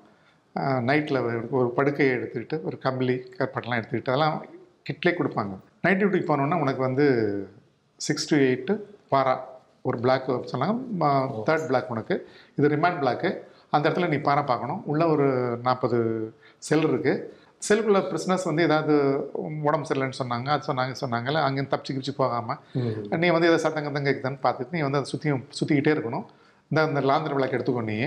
நைட்டில் 0.88 1.20
ஒரு 1.58 1.68
படுக்கையை 1.76 2.10
எடுத்துக்கிட்டு 2.16 2.56
ஒரு 2.68 2.76
கம்பளி 2.84 3.16
கற்பட்டெல்லாம் 3.38 3.80
எடுத்துக்கிட்டு 3.80 4.12
அதெல்லாம் 4.12 4.36
கிட்லே 4.88 5.12
கொடுப்பாங்க. 5.18 5.54
நைட் 5.84 6.00
டியூட்டிக்கு 6.00 6.28
போனோன்னா 6.30 6.56
உனக்கு 6.64 6.82
வந்து 6.88 7.06
சிக்ஸ் 8.06 8.28
டு 8.30 8.36
எயிட்டு 8.46 8.74
பாரா 9.12 9.34
ஒரு 9.88 9.96
பிளாக் 10.04 10.28
சொன்னாங்க. 10.52 10.74
தேர்ட் 11.48 11.66
பிளாக் 11.70 11.92
உனக்கு. 11.94 12.14
இது 12.58 12.72
ரிமாண்ட் 12.74 13.00
பிளாக்கு 13.02 13.30
அந்த 13.74 13.84
இடத்துல 13.86 14.08
நீ 14.12 14.18
பாரா 14.28 14.42
பார்க்கணும். 14.50 14.82
உள்ள 14.90 15.02
ஒரு 15.14 15.26
நாற்பது 15.66 15.98
செல் 16.68 16.86
இருக்குது 16.90 17.42
செல்லுக்குள்ள 17.66 18.00
பிரிஸ்னஸ் 18.08 18.46
வந்து 18.48 18.62
ஏதாவது 18.68 18.94
உடம்பு 19.68 19.86
சரியில்லைன்னு 19.88 20.20
சொன்னாங்க 20.20 20.48
அது 20.54 20.68
சொன்னாங்க 20.70 20.94
சொன்னாங்கல்ல 21.02 21.42
அங்கேருந்து 21.44 21.72
தப்பிச்சு 21.74 21.92
கிப்பிச்சு 21.94 22.14
போகாமல் 22.22 23.20
நீ 23.22 23.28
வந்து 23.36 23.50
சத்தம் 23.64 23.86
கத்தம் 23.86 24.08
கேட்குதான்னு 24.08 24.40
பார்த்துட்டு 24.46 24.76
நீ 24.76 24.82
வந்து 24.86 25.00
அதை 25.00 25.08
சுற்றியும் 25.12 25.44
சுற்றிக்கிட்டே 25.58 25.94
இருக்கணும். 25.96 26.26
இந்த 26.70 26.82
அந்த 26.88 27.00
லாந்தர் 27.10 27.36
விளக்கு 27.36 27.56
எடுத்துக்கோ 27.58 27.82
நீ. 27.90 27.98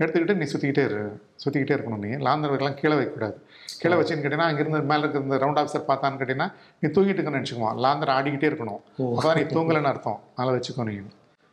எடுத்துக்கிட்டு 0.00 0.34
நீ 0.40 0.46
சுற்றிக்கிட்டே 0.52 0.84
இரு. 0.88 1.02
சுற்றிக்கிட்டே 1.42 1.74
இருக்கணும் 1.76 2.02
நீ. 2.04 2.10
லாந்தர் 2.26 2.50
விளக்கெல்லாம் 2.52 2.78
கீழே 2.80 2.94
வைக்கக்கூடாது. 2.98 3.36
கீழே 3.80 3.94
வச்சுன்னு 3.98 4.22
கேட்டிங்கன்னா 4.22 4.48
அங்கேருந்து 4.50 4.80
மேலே 4.90 5.02
இருக்கிற 5.02 5.24
இந்த 5.24 5.38
ரவுண்ட் 5.44 5.60
ஆஃபீஸர் 5.62 5.88
பார்த்தான்னு 5.90 6.20
கேட்டிங்கன்னா 6.20 6.48
நீ 6.80 6.88
தூங்கிட்டு 6.96 7.18
இருக்கன்னு 7.18 7.40
நினச்சிக்குவான். 7.40 7.78
லாந்தர் 7.84 8.14
ஆடிக்கிட்டே 8.16 8.48
இருக்கணும். 8.50 8.80
அப்போ 9.16 9.34
நீ 9.38 9.44
தூங்கலைன்னு 9.56 9.90
அர்த்தம். 9.92 10.20
அதில் 10.36 10.56
வச்சுக்கோ 10.58 10.86
நீ. 10.90 10.94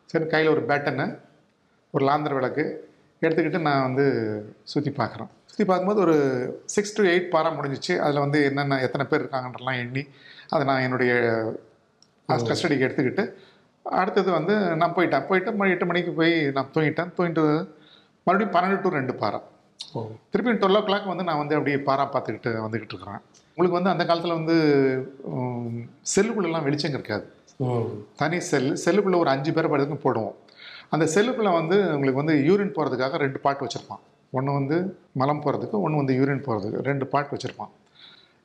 சரி 0.06 0.26
கையில் 0.26 0.52
ஒரு 0.54 0.62
பேட்டனு 0.70 1.06
ஒரு 1.94 2.04
லாந்தர் 2.08 2.36
விளக்கு 2.38 2.64
எடுத்துக்கிட்டு 3.22 3.60
நான் 3.60 3.86
வந்து 3.88 4.04
சுற்றி 4.72 4.90
பார்க்குறேன். 4.90 5.30
சுற்றி 5.50 5.64
பார்க்கும்போது 5.64 6.00
ஒரு 6.00 6.16
சிக்ஸ் 6.74 6.96
டு 6.96 7.02
எயிட் 7.12 7.32
பாரா 7.32 7.50
முடிஞ்சிச்சு. 7.56 7.94
அதில் 8.04 8.24
வந்து 8.24 8.38
என்னென்ன 8.44 8.80
எத்தனை 8.86 9.06
பேர் 9.06 9.22
இருக்காங்கன்றலாம் 9.22 9.80
எண்ணி 9.84 10.02
அதை 10.48 10.62
நான் 10.66 10.84
என்னுடைய 10.86 11.12
கஸ்டடிக்கு 12.28 12.86
எடுத்துக்கிட்டு 12.86 13.24
அடுத்தது 13.86 14.30
வந்து 14.36 14.54
நான் 14.80 14.94
போயிட்டேன். 14.96 15.26
போயிட்டு 15.28 15.50
மணி 15.58 15.74
எட்டு 15.74 15.88
மணிக்கு 15.90 16.12
போய் 16.18 16.34
நான் 16.56 16.70
தூங்கிட்டேன். 16.74 17.10
தூங்கிட்டு 17.16 17.44
மறுபடியும் 18.26 18.54
பன்னெண்டு 18.54 18.82
டு 18.82 18.96
ரெண்டு 18.98 19.12
பாரா 19.22 19.38
ஓ. 19.94 20.00
திருப்பி 20.32 20.52
டுவெல் 20.54 20.78
ஓ 20.78 20.84
கிளாக் 20.88 21.10
வந்து 21.12 21.24
நான் 21.28 21.40
வந்து 21.42 21.56
அப்படியே 21.58 21.78
பாரா 21.86 22.04
பார்த்துக்கிட்டு 22.12 22.50
வந்துக்கிட்டு 22.64 22.94
இருக்கிறேன். 22.94 23.22
உங்களுக்கு 23.56 23.78
வந்து 23.78 23.92
அந்த 23.92 24.04
காலத்தில் 24.08 24.38
வந்து 24.38 24.56
செல்லுக்குள்ளெல்லாம் 26.12 26.66
வெளிச்சம் 26.66 26.96
இருக்காது. 26.98 27.24
தனி 28.20 28.38
செல் 28.50 28.68
செல்லுக்குள்ளே 28.84 29.18
ஒரு 29.22 29.30
அஞ்சு 29.32 29.50
பேர் 29.56 29.70
படுத்துன்னு 29.72 30.04
போடுவோம். 30.04 30.36
அந்த 30.94 31.04
செல்லுக்குள்ளே 31.14 31.52
வந்து 31.58 31.76
உங்களுக்கு 31.94 32.22
வந்து 32.22 32.36
யூரின் 32.48 32.74
போகிறதுக்காக 32.76 33.18
ரெண்டு 33.24 33.38
பாட்டு 33.44 33.64
வச்சுருப்பான். 33.64 34.02
ஒன்று 34.32 34.58
வந்து 34.58 34.76
மலம் 35.20 35.42
போகிறதுக்கு 35.44 35.76
ஒன்று 35.84 36.00
வந்து 36.02 36.16
யூரின் 36.20 36.44
போகிறதுக்கு 36.46 36.84
ரெண்டு 36.88 37.06
பாட்டு 37.12 37.34
வச்சுருப்பான். 37.34 37.72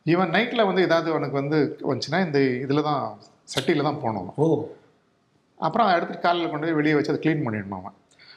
இவன் 0.05 0.33
நைட்டில் 0.35 0.67
வந்து 0.69 0.81
ஏதாவது 0.87 1.09
அவனுக்கு 1.13 1.37
வந்து 1.41 1.59
வந்துச்சுன்னா 1.89 2.19
இந்த 2.25 2.39
இதில் 2.65 2.87
தான் 2.89 3.03
சட்டியில் 3.53 3.87
தான் 3.89 4.01
போகணும் 4.03 4.29
ஓ. 4.37 4.47
அப்புறம் 5.59 5.85
அதை 5.85 5.95
எடுத்துட்டு 5.97 6.21
காலையில் 6.21 6.49
கொண்டு 6.49 6.67
போய் 6.67 6.73
வெளியே 6.73 6.95
வச்சு 6.95 7.11
அதை 7.13 7.21
க்ளீன் 7.25 7.43
பண்ணிடணும் 7.45 7.79
அவன். 7.79 7.95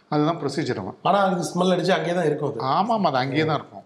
அதுதான் 0.08 0.38
ப்ரொசீஜர் 0.42 0.80
அவன். 0.82 0.96
ஆனா 1.02 1.18
அதுக்கு 1.18 1.46
ஸ்மெல் 1.50 1.72
அடிச்சு 1.75 1.92
அங்கேயே 1.96 2.14
தான் 2.14 2.25
இருக்கும் 2.25 2.50
அது. 2.50 2.60
ஆமாம் 2.75 3.04
அது 3.04 3.16
அங்கேயே 3.16 3.44
தான் 3.44 3.58
இருக்கும். 3.60 3.84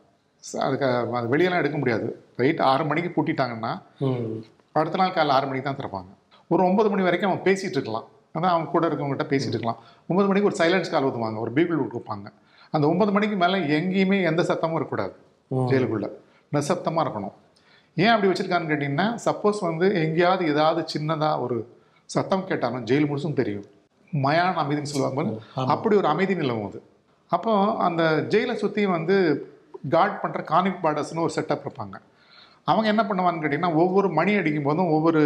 அதுக்கு 0.67 0.87
அது 1.19 1.27
வெளியெல்லாம் 1.33 1.63
எடுக்க 1.63 1.79
முடியாது. 1.79 2.07
ரைட் 2.37 2.61
ஆறு 2.61 2.85
மணிக்கு 2.85 3.11
பூட்டிட்டாங்கன்னா 3.17 3.73
ம். 4.01 4.37
அடுத்த 4.73 4.97
நாள் 4.97 5.15
காலைல 5.17 5.29
ஆறு 5.29 5.47
மணிக்கு 5.47 5.69
தான் 5.69 5.81
திறப்பாங்க. 5.81 6.11
ஒரு 6.51 6.63
ஒன்பது 6.65 6.91
மணி 6.91 7.03
வரைக்கும் 7.03 7.31
அவன் 7.31 7.45
பேசிகிட்டு 7.45 7.79
இருக்கலாம். 7.79 8.07
அதான் 8.37 8.53
அவன் 8.55 8.71
கூட 8.71 8.89
இருக்கவங்ககிட்ட 8.89 9.27
பேசிகிட்டு 9.33 9.57
இருக்கலாம். 9.57 9.81
ஒன்பது 10.09 10.29
மணிக்கு 10.29 10.49
ஒரு 10.49 10.59
சைலன்ஸ் 10.59 10.91
கால் 10.91 11.05
ஊற்றுவாங்க 11.05 11.39
ஒரு 11.39 11.53
பீபிள் 11.53 11.93
கொடுப்பாங்க 11.95 12.29
அந்த 12.75 12.89
ஒன்பது 12.89 13.13
மணிக்கு 13.13 13.37
மேலே 13.37 13.59
எங்கேயுமே 13.79 14.23
எந்த 14.23 14.43
சத்தமும் 14.43 14.77
இருக்கக்கூடாது. 14.77 15.15
ஜெயிலுக்குள்ளே. 15.51 16.09
நிசப்தமாக 16.53 17.05
இருக்கணும். 17.07 17.35
ஏன் 17.97 18.09
அப்படி 18.09 18.29
வச்சுருக்கான்னு 18.31 18.71
கேட்டிங்கன்னா 18.71 19.07
சப்போஸ் 19.25 19.59
வந்து 19.61 19.87
எங்கேயாவது 20.03 20.45
ஏதாவது 20.47 20.81
சின்னதாக 20.95 21.41
ஒரு 21.41 21.57
சத்தம் 22.13 22.47
கேட்டாலும் 22.47 22.85
ஜெயில் 22.85 23.11
முழுசும் 23.11 23.33
தெரியும். 23.33 23.65
மயான 24.13 24.55
அமைதின்னு 24.63 24.91
சொல்லுவாங்க. 24.93 25.23
அப்படி 25.73 25.97
ஒரு 25.97 26.07
அமைதி 26.07 26.35
நிலவும் 26.35 26.67
அது. 26.67 26.83
அப்போ 27.29 27.53
அந்த 27.77 28.03
ஜெயிலை 28.29 28.55
சுற்றி 28.55 28.87
வந்து 28.87 29.17
கார்ட் 29.91 30.19
பண்ணுற 30.23 30.41
கானிக் 30.45 30.79
பார்டர்ஸ்னு 30.83 31.19
ஒரு 31.19 31.33
செட்டப் 31.37 31.67
இருப்பாங்க. 31.67 31.97
அவங்க 32.65 32.89
என்ன 32.89 33.03
பண்ணுவான்னு 33.03 33.35
கேட்டிங்கன்னா 33.35 33.75
ஒவ்வொரு 33.75 34.09
மணி 34.09 34.35
அடிக்கும் 34.35 34.63
போதும் 34.63 34.91
ஒவ்வொரு 34.91 35.23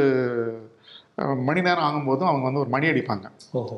மணி 1.16 1.60
நேரம் 1.60 1.84
ஆகும்போதும் 1.84 2.30
அவங்க 2.30 2.42
வந்து 2.42 2.60
ஒரு 2.60 2.68
மணி 2.68 2.86
அடிப்பாங்க. 2.86 3.30
ஓஹோ. 3.52 3.76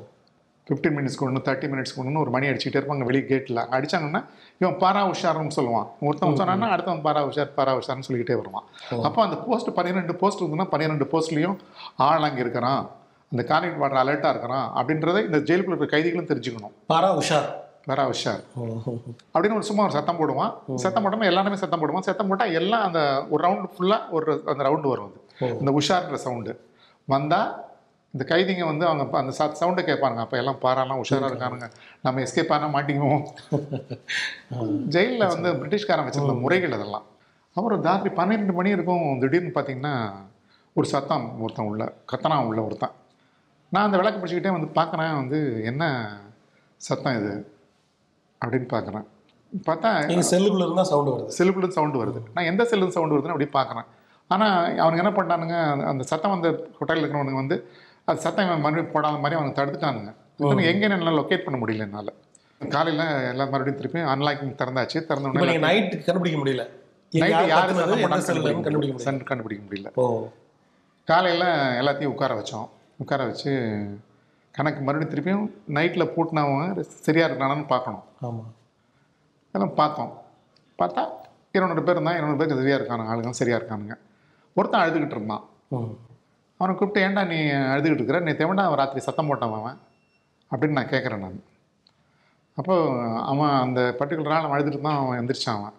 ஃபிஃப்டீன் 0.68 0.96
மினிட்ஸ்க்கு 0.96 1.24
ஒன்று 1.26 1.42
தேர்ட்டி 1.46 1.68
மினிட்ஸ்க்கு 1.72 2.00
ஒன்று 2.02 2.22
ஒரு 2.24 2.32
மணி 2.34 2.46
அடிச்சுட்டே 2.48 2.78
இருப்பாங்க 2.80 3.04
வெளியே 3.08 3.24
கேட்டில் 3.28 3.60
அடிச்சாங்கன்னா 3.76 4.20
இவன் 4.60 4.78
பாரா 4.82 5.02
உஷார்னு 5.12 5.56
சொல்லுவான். 5.58 5.86
ஒருத்தன் 6.06 6.40
சொன்னான்னா 6.40 6.68
அடுத்தவன் 6.74 7.04
பாரா 7.06 7.20
உஷார் 7.28 7.54
பாரா 7.58 7.74
உஷார்னு 7.80 8.06
சொல்லிக்கிட்டே 8.08 8.36
வருவான். 8.40 8.66
அப்போ 9.06 9.22
அந்த 9.26 9.36
போஸ்ட் 9.46 9.70
பன்னிரெண்டு 9.78 10.14
போஸ்ட் 10.22 10.42
இருந்ததுன்னா 10.42 10.66
பன்னிரெண்டு 10.72 11.06
போஸ்ட்லேயும் 11.12 11.56
ஆள் 12.08 12.26
அங்கே 12.28 12.42
இருக்கிறான். 12.44 12.82
அந்த 13.32 13.42
கான்வெக்ட் 13.52 13.80
வாட்டர் 13.82 14.02
அலர்ட்டாக 14.02 14.34
இருக்கிறான். 14.34 14.66
அப்படின்றத 14.80 15.22
இந்த 15.28 15.38
ஜெயிலுக்குள்ள 15.48 15.74
இருக்கிற 15.74 15.90
கைதிகளும் 15.94 16.30
தெரிஞ்சுக்கணும். 16.32 16.74
பாரா 16.92 17.10
உஷார். 17.22 17.48
பாரா 17.88 18.04
உஷார். 18.12 18.42
அப்படின்னு 19.34 19.58
ஒரு 19.60 19.68
சும்மா 19.68 19.84
ஒரு 19.88 19.96
சத்தம் 19.96 20.20
போடுவான். 20.20 20.52
சத்தம் 20.84 21.04
போடாமல் 21.04 21.30
எல்லாருமே 21.30 21.58
சத்தம் 21.62 21.82
போடுவான். 21.82 22.06
சத்தம் 22.08 22.30
போட்டால் 22.30 22.56
எல்லாம் 22.60 22.84
அந்த 22.88 23.00
ஒரு 23.32 23.40
ரவுண்டு 23.46 23.70
ஃபுல்லாக 23.74 24.14
ஒரு 24.18 24.32
அந்த 24.52 24.60
ரவுண்டு 24.68 24.92
வரும் 24.92 25.08
அது. 25.08 25.18
இந்த 25.62 25.72
உஷார்ன்ற 25.78 26.18
சவுண்டு 26.26 26.54
வந்தால் 27.14 27.50
இந்த 28.10 28.36
கைதிங்க 28.36 28.64
வந்து 28.64 28.86
அவங்க 28.86 29.18
அந்த 29.18 29.56
சவுண்டை 29.60 29.84
கேட்பாங்க 29.84 30.16
அப்போ 30.16 30.36
எல்லாம் 30.36 30.58
பாராலாம் 30.62 31.00
உஷாராக 31.00 31.28
இருக்கானுங்க. 31.30 31.70
நம்ம 32.02 32.20
எஸ்கேப் 32.20 32.52
ஆனால் 32.52 32.70
மாட்டிக்குவோம். 32.70 33.22
ஜெயிலில் 34.86 35.26
வந்து 35.26 35.52
பிரிட்டிஷ்காரன் 35.52 36.06
வச்சிருந்த 36.06 36.40
முறைகள் 36.40 36.72
அதெல்லாம். 36.72 37.02
அப்புறம் 37.54 37.82
ராத்திரி 37.82 38.14
பன்னிரெண்டு 38.14 38.52
மணி 38.52 38.70
இருக்கும். 38.70 39.18
திடீர்னு 39.20 39.48
பார்த்தீங்கன்னா 39.48 40.12
ஒரு 40.74 40.86
சத்தம் 40.86 41.40
ஒருத்தன் 41.40 41.66
உள்ள 41.66 41.92
கத்தனா 42.12 42.44
உள்ள 42.44 42.62
ஒருத்தன். 42.62 42.90
நான் 43.68 43.84
அந்த 43.84 43.96
விளக்கு 43.96 44.26
பிடிச்சிக்கிட்டே 44.26 44.50
வந்து 44.52 44.80
பார்க்குறேன் 44.80 45.14
வந்து 45.14 45.62
என்ன 45.64 46.12
சத்தம் 46.76 47.16
இது? 47.16 47.52
அப்படின்னு 48.44 48.72
பார்க்குறேன் 48.72 49.06
பார்த்தா 49.66 50.04
நீங்க 50.04 50.28
செல்லுக்குள்ள 50.30 50.62
இருந்தா 50.62 50.82
சவுண்ட் 50.82 51.08
வருது. 51.08 51.24
செல்லுக்குள்ள 51.24 51.68
சவுண்டு 51.68 52.06
வருது. 52.06 52.22
நான் 52.34 52.44
எந்த 52.44 52.64
செல்லு 52.64 52.92
சவுண்டு 52.92 53.18
வருதுன்னு 53.18 53.40
அப்படி 53.40 53.48
பார்க்குறேன் 53.52 53.84
ஆனால் 54.28 54.74
அவனுங்க 54.74 54.96
என்ன 54.96 55.10
பண்ணானுங்க 55.10 55.72
அந்த- 55.72 55.86
அந்த 55.86 56.04
சத்தம் 56.04 56.40
வந்த 56.40 56.66
ஹோட்டலில் 56.80 57.00
இருக்கிறவனுங்க 57.00 57.34
வந்து 57.34 57.70
அது 58.08 58.18
சத்தம் 58.24 58.48
மறுபடியும் 58.64 58.92
போடாத 58.94 59.18
மாதிரி 59.22 59.36
அவனுக்கு 59.38 59.58
தடுத்துட்டானுங்க. 59.60 60.12
எங்கே 60.72 60.86
என்னால் 60.88 61.18
லொக்கேட் 61.20 61.44
பண்ண 61.46 61.56
முடியல 61.62 61.86
என்னால். 61.88 62.12
காலையில் 62.74 63.04
எல்லாம் 63.32 63.50
மறுபடியும் 63.52 63.78
திருப்பி 63.80 64.00
அன்லாக்கிங் 64.12 64.58
திறந்தாச்சு. 64.60 64.98
திறந்த 65.08 65.30
உடனே 65.30 65.56
நைட்டு 65.66 65.96
கண்டுபிடிக்க 66.06 66.38
முடியல. 66.42 66.64
எங்க 67.12 67.24
நைட்டு 67.24 67.34
யார் 67.34 67.52
யாரு 67.52 67.68
கத்துனது, 67.68 67.82
சத்தம் 67.82 68.00
எந்த 68.00 68.04
போட்டான்னு 68.04 68.26
செல்லுன்னு 69.06 69.28
கண்டுபிடிக்க 69.30 69.62
முடியல. 69.68 69.90
காலையில் 71.08 71.48
எல்லாத்தையும் 71.80 72.14
உட்கார 72.14 72.32
வச்சோம். 72.40 72.66
உட்கார 73.02 73.20
வச்சு 73.30 73.50
கணக்கு 74.56 74.80
மறுபடியும் 74.86 75.12
திருப்பியும் 75.12 75.46
நைட்டில் 75.76 76.12
பூட்டினவன் 76.14 76.82
சரியாக 77.06 77.28
இருக்கானான்னு 77.30 77.66
பார்க்கணும். 77.74 78.04
ஆமா. 78.28 78.44
எல்லாம் 79.54 79.76
பார்த்தோம். 79.80 80.12
பார்த்தா 80.80 81.02
இருநூறு 81.56 81.82
பேர் 81.86 81.96
இருந்தான் 81.96 82.18
இருநூறு 82.18 82.40
பேர் 82.40 82.58
சரியாக 82.60 82.80
இருக்கானுங்க 82.80 83.12
ஆளுங்க 83.12 83.38
சரியாக 83.42 83.60
இருக்கானுங்க. 83.60 83.94
ஒருத்தன் 84.58 84.82
அழுதுகிட்டு 84.82 85.16
இருந்தான். 85.18 85.44
அவனை 86.58 86.78
கூப்பிட்டு 86.78 87.08
ஏன்டா 87.08 87.26
நீ 87.26 87.36
அழுதுகிட்டு 87.44 87.94
இருக்கிற? 87.94 88.20
நீ 88.20 88.30
தேவண்டா 88.30 88.60
அவன் 88.60 88.78
ராத்திரி 88.78 89.00
சத்தம் 89.00 89.34
போட்டான் 89.34 89.54
அவன்? 89.54 89.78
அப்படின்னு 90.50 90.68
நான் 90.68 90.86
கேட்குறேன் 90.86 91.18
நான். 91.18 91.42
அப்போ 92.54 93.02
அவன் 93.22 93.50
அந்த 93.50 93.94
பர்டிகுலர் 93.98 94.28
நாள் 94.28 94.42
அவன் 94.42 94.60
அழுதுட்டு 94.60 94.80
தான் 94.80 94.96
அவன் 94.96 95.26
எந்திரிச்சான் 95.26 95.58
அவன். 95.58 95.72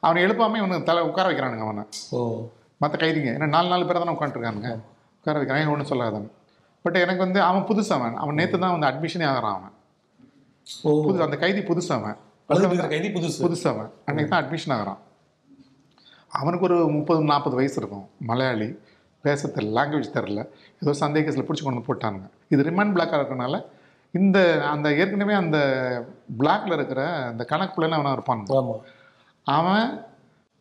அவனை 0.00 0.24
எழுப்பாமல் 0.24 0.56
இவனுக்கு 0.56 0.82
தலை 0.82 1.02
உட்கார 1.02 1.30
வைக்கிறானுங்க 1.30 1.58
அவனை. 1.58 1.82
ஓ. 2.10 2.46
மற்ற 2.76 3.06
கைதிங்க. 3.06 3.26
ஏன்னா 3.26 3.48
நாலு 3.48 3.68
நாலு 3.68 3.86
பேர் 3.86 3.96
தானே 3.96 4.10
உட்காந்துருக்கானுங்க 4.10 4.80
உட்கார 5.16 5.38
வைக்கிறான். 5.38 5.66
ஒன்றும் 5.66 5.86
சொல்லாதவன் 5.86 6.30
பட் 6.82 6.94
எனக்கு 6.94 7.18
வந்து 7.18 7.42
அவன் 7.42 7.62
புதுசு 7.62 7.92
அவன். 7.92 8.16
அவன் 8.16 8.34
நேற்று 8.34 8.58
தான் 8.58 8.78
வந்து 8.78 8.86
அட்மிஷனே 8.86 9.26
ஆகிறான் 9.26 9.54
அவன். 9.54 9.72
ஓ. 10.82 11.10
புதுசு 11.10 11.20
அந்த 11.20 11.36
கைதி 11.36 11.60
புதுசு 11.60 11.92
அவன். 11.92 12.16
கைதி 12.88 13.08
புதுசு. 13.08 13.40
புதுசு 13.40 13.68
அவன். 13.68 13.90
அன்னைக்கு 14.04 14.32
தான் 14.32 14.44
அட்மிஷன் 14.44 14.72
ஆகிறான். 14.72 14.98
அவனுக்கு 16.28 16.64
ஒரு 16.64 16.88
முப்பது 16.88 17.22
நாற்பது 17.22 17.56
வயசு 17.56 17.74
இருக்கும். 17.76 18.08
மலையாளி. 18.18 18.78
பேச 19.26 19.48
தெரியல. 19.48 19.74
லாங்குவேஜ் 19.78 20.16
தெரில 20.16 20.40
ஏதோ 20.82 20.92
சந்தேக 21.02 21.24
கேஸில் 21.26 21.46
பிடிச்சி 21.48 21.64
கொண்டு 21.64 21.78
வந்து 21.78 21.88
போட்டானுங்க. 21.90 22.28
இது 22.54 22.66
ரிமாண்ட் 22.68 22.94
பிளாக்காக 22.96 23.20
இருக்கனால 23.20 23.56
இந்த 24.14 24.38
அந்த 24.72 24.88
ஏற்கனவே 25.02 25.34
அந்த 25.42 25.58
பிளாக்ல 26.40 26.76
இருக்கிற 26.78 27.00
அந்த 27.30 27.44
கணக்கு 27.52 27.74
பிள்ளைன்னு 27.76 27.98
அவனை 27.98 28.12
இருப்பானுங்க. 28.16 28.52
ஆமா. 28.60 28.76
அவன் 29.46 29.86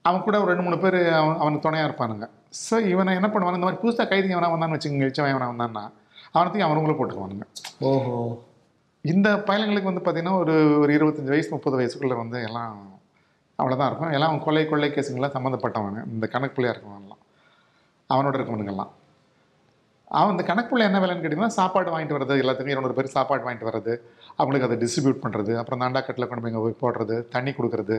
அவன் 0.06 0.24
கூட 0.28 0.38
ஒரு 0.42 0.50
ரெண்டு 0.52 0.66
மூணு 0.68 0.78
பேர் 0.84 0.98
அவன் 1.20 1.38
அவனுக்கு 1.42 1.66
துணையாக 1.66 1.88
இருப்பானுங்க. 1.90 2.26
ஸோ 2.64 2.76
இவனை 2.94 3.12
என்ன 3.20 3.28
பண்ணுவாங்க 3.28 3.60
இந்த 3.60 3.68
மாதிரி 3.68 3.82
புதுசாக 3.84 4.08
கைதி 4.10 4.34
எவனா 4.36 4.50
வந்தான்னு 4.54 4.76
வச்சுக்கோங்க 4.76 5.06
இழிச்சவன் 5.06 5.34
எவனா 5.34 5.52
வந்தான்னா 5.52 5.84
அவனத்தையும் 6.36 6.68
அவனுங்களும் 6.68 7.00
போட்டுக்குவானுங்க. 7.00 7.46
ஓஹோ. 7.90 8.16
இந்த 9.06 9.30
பயலுங்களுக்கு 9.48 9.92
வந்து 9.92 10.04
பார்த்தீங்கன்னா 10.04 10.36
ஒரு 10.42 10.54
ஒரு 10.82 10.92
இருபத்தஞ்சி 10.98 11.34
வயசு 11.34 11.50
முப்பது 11.56 11.78
வயசுக்குள்ளே 11.80 12.18
வந்து 12.24 12.38
எல்லாம் 12.50 12.76
அவ்வளோதான் 13.60 13.90
இருக்கும். 13.90 14.14
எல்லாம் 14.18 14.30
அவன் 14.32 14.46
கொலை 14.46 14.64
கொள்ளை 14.68 14.90
கேஸுங்களாம் 14.90 15.36
சம்மந்தப்பட்டவங்க 15.36 16.02
இந்த 16.14 16.26
கணக்கு 16.28 16.56
பிள்ளையாக 16.56 16.76
இருக்கவங்கலாம் 16.76 17.03
அவனோட 18.14 18.38
இருக்கவனுங்கெல்லாம் 18.38 18.92
அவன் 20.12 20.34
அந்த 20.34 20.44
கணக்குள்ள 20.44 20.84
என்ன 20.84 20.98
வேலைன்னு 21.00 21.24
கேட்டிங்கன்னா 21.24 21.56
சாப்பாடு 21.56 21.92
வாங்கிட்டு 21.92 22.16
வர்றது 22.18 22.42
எல்லாத்துக்கும் 22.42 22.74
இரநூறு 22.74 22.94
பேர் 22.94 23.16
சாப்பாடு 23.16 23.46
வாங்கிட்டு 23.46 23.70
வர்றது 23.70 23.94
அவங்களுக்கு 24.38 24.68
அதை 24.68 24.78
டிஸ்ட்ரிபியூட் 24.78 25.24
பண்ணுறது 25.24 25.54
அப்புறம் 25.58 25.80
அந்த 25.80 26.02
கொண்டு 26.26 26.44
போய் 26.44 26.52
இங்கே 26.52 26.64
போய் 26.64 26.82
போடுறது 26.82 27.16
தண்ணி 27.30 27.52
கொடுக்குறது 27.52 27.98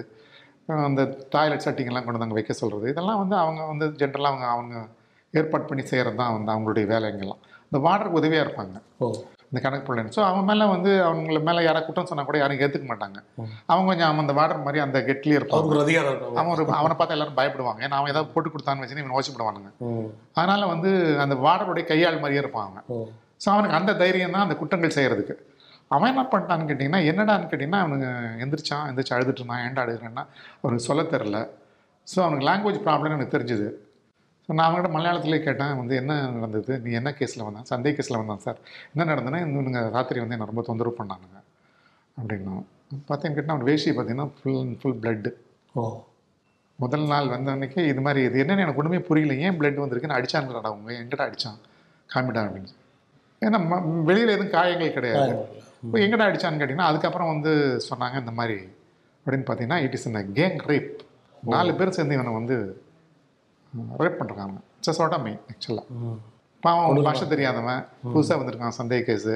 அந்த 0.86 1.02
டாய்லெட் 1.30 1.64
சட்டிங்கெல்லாம் 1.64 2.04
கொண்டு 2.04 2.16
வந்து 2.16 2.26
அங்கே 2.26 2.34
வைக்க 2.34 2.54
சொல்கிறது 2.54 2.86
இதெல்லாம் 2.90 3.18
வந்து 3.18 3.36
அவங்க 3.36 3.62
வந்து 3.66 3.86
ஜென்ரலாக 3.98 4.30
அவங்க 4.30 4.46
அவங்க 4.48 4.76
ஏற்பாடு 5.34 5.64
பண்ணி 5.64 5.84
செய்கிறது 5.86 6.16
தான் 6.16 6.32
வந்து 6.32 6.52
அவங்களுடைய 6.52 6.86
வேலைங்கெல்லாம் 6.86 7.40
இந்த 7.72 7.78
வாட்டருக்கு 7.86 8.20
உதவியாக 8.20 8.44
இருப்பாங்க. 8.46 8.76
ஓ. 9.00 9.06
இந்த 9.54 9.60
கணக்கு 9.64 9.84
பிள்ளைன்னு 9.88 10.14
ஸோ 10.14 10.22
அவன் 10.28 10.46
மேலே 10.50 10.64
வந்து 10.72 10.90
அவங்கள 11.08 11.40
மேலே 11.48 11.60
யாராவது 11.64 11.86
குற்றம் 11.88 12.08
சொன்னால் 12.10 12.26
கூட 12.28 12.38
யாரும் 12.40 12.62
ஏற்றுக்க 12.64 12.86
மாட்டாங்க. 12.92 13.18
அவன் 13.72 13.86
கொஞ்சம் 13.88 14.08
அவன் 14.10 14.22
அந்த 14.24 14.34
வாடர் 14.38 14.64
மாதிரி 14.64 14.80
அந்த 14.84 14.98
கெட்லேயே 15.08 15.36
இருப்பான் 15.38 15.56
அவருக்கு 15.58 15.76
ஒரு 15.76 15.84
அதிகாரம் 15.84 16.22
அவன் 16.40 16.52
ஒரு 16.54 16.64
அவனை 16.78 16.94
பார்த்து 17.00 17.16
எல்லாரும் 17.16 17.36
பயப்படுவாங்க. 17.40 17.80
ஏன்னா 17.86 17.98
அவன் 18.00 18.12
ஏதாவது 18.12 18.32
போட்டு 18.34 18.52
கொடுத்தான்னு 18.54 18.82
வச்சு 18.84 19.04
இவன் 19.04 19.16
ஓசிப்படுவானுங்க 19.18 19.70
அதனால 20.38 20.66
வந்து 20.72 20.90
அந்த 21.24 21.36
வாடருடைய 21.46 21.86
கையாள் 21.92 22.20
மாதிரியே 22.24 22.42
இருப்பான் 22.44 22.66
அவன். 22.68 22.86
ஸோ 23.44 23.48
அவனுக்கு 23.54 23.78
அந்த 23.80 23.94
தைரியம் 24.02 24.36
தான் 24.36 24.46
அந்த 24.46 24.56
குற்றங்கள் 24.62 24.96
செய்யறதுக்கு. 24.98 25.36
அவன் 25.94 26.10
என்ன 26.12 26.26
பண்ணிட்டான்னு 26.32 26.68
கேட்டிங்கன்னா 26.70 27.02
என்னடான்னு 27.12 27.48
கேட்டிங்கன்னா 27.52 27.82
அவனுக்கு 27.84 28.10
எந்திரிச்சான் 28.44 28.86
எந்திரிச்சு 28.90 29.16
அழுதுட்டு 29.16 29.40
இருந்தான் 29.42 29.64
ஏன்டா 29.66 29.82
அழுதுறேன்னா 29.84 30.24
அவனுக்கு 30.62 30.88
சொல்ல 30.90 31.02
தெரில 31.14 31.38
ஸோ 32.06 32.18
அவனுக்கு 32.26 32.46
லாங்குவேஜ் 32.50 32.84
ப்ராப்ளம் 32.86 33.16
எனக்கு 33.16 33.34
தெரிஞ்சுது. 33.36 33.68
ஸோ 34.44 34.52
நான் 34.52 34.66
அவங்ககிட்ட 34.66 34.90
மலையாளத்திலே 34.90 35.38
கேட்டேன் 35.40 35.78
வந்து 35.78 35.94
என்ன 35.96 36.12
நடந்தது? 36.34 36.72
நீ 36.78 36.90
என்ன 36.92 37.10
கேஸில் 37.18 37.44
வந்தான் 37.44 37.68
சந்தே 37.70 37.90
கேஸில் 37.92 38.18
வந்தான் 38.18 38.38
சார் 38.38 38.58
என்ன 38.92 39.06
நடந்ததுன்னா 39.10 39.40
இவனுங்க 39.44 39.90
ராத்திரி 39.90 40.20
வந்து 40.20 40.34
என்னை 40.34 40.46
ரொம்ப 40.46 40.62
தொந்தரவு 40.62 40.98
பண்ணானுங்க 40.98 41.38
அப்படின்னா 42.16 42.54
பார்த்தேன் 43.06 43.34
கேட்டால் 43.34 43.54
அவன் 43.54 43.68
வேஷ்டி 43.68 43.90
பார்த்தீங்கன்னா 43.90 44.28
ஃபுல் 44.34 44.58
அண்ட் 44.58 44.76
ஃபுல் 44.80 44.98
பிளட்டு 45.02 45.30
ஓ. 45.74 45.84
முதல் 46.78 47.06
நாள் 47.06 47.28
வந்த 47.28 47.50
அன்னைக்கு 47.50 47.86
இது 47.86 48.00
மாதிரி 48.00 48.24
இது 48.24 48.42
என்னன்னு 48.42 48.64
எனக்கு 48.64 48.78
ஒன்றுமே 48.78 49.00
புரியல. 49.00 49.34
ஏன் 49.38 49.58
பிளட் 49.58 49.82
வந்திருக்குன்னு 49.82 50.16
அடிச்சாங்கடா 50.16 50.62
அவங்க 50.64 50.92
எங்கிட்ட 50.94 51.24
அடிச்சான். 51.26 51.58
காமிடா 52.10 52.42
அப்படின்னு. 52.44 52.72
ஏன்னா 53.42 53.58
ம- 53.68 53.80
வெளியில 54.06 54.30
எதுவும் 54.30 54.50
காயங்கள் 54.50 54.92
கிடையாது. 54.92 55.34
இப்போ 55.82 55.98
எங்கிட்ட 55.98 56.24
அடிச்சான்னு 56.24 56.60
கேட்டிங்கன்னா 56.60 56.90
அதுக்கப்புறம் 56.90 57.30
வந்து 57.32 57.52
சொன்னாங்க 57.88 58.18
இந்த 58.18 58.32
மாதிரி 58.32 58.58
அப்படின்னு 59.26 59.46
பார்த்தீங்கன்னா 59.46 59.82
இட் 59.82 59.92
இஸ் 59.92 60.06
இந்த 60.06 60.20
கேங் 60.36 60.58
ரேப் 60.66 60.90
நாலு 61.42 61.74
பேர் 61.74 61.90
சேர்ந்து 61.90 62.14
இவனை 62.14 62.32
வந்து 62.32 62.56
ரேப் 64.02 64.20
பண்ணுறாங்க 64.20 64.56
இட்ஸ் 64.78 64.98
சோட்டா 64.98 65.18
மெயின் 65.24 65.40
ஆக்சுவலாக 65.52 66.12
பாவம் 66.62 67.06
பாஷை 67.06 67.26
தெரியாதவன் 67.32 67.82
புதுசாக 68.12 68.38
வந்திருக்கான் 68.40 68.78
சந்தேக 68.80 69.02
கேஸு 69.08 69.34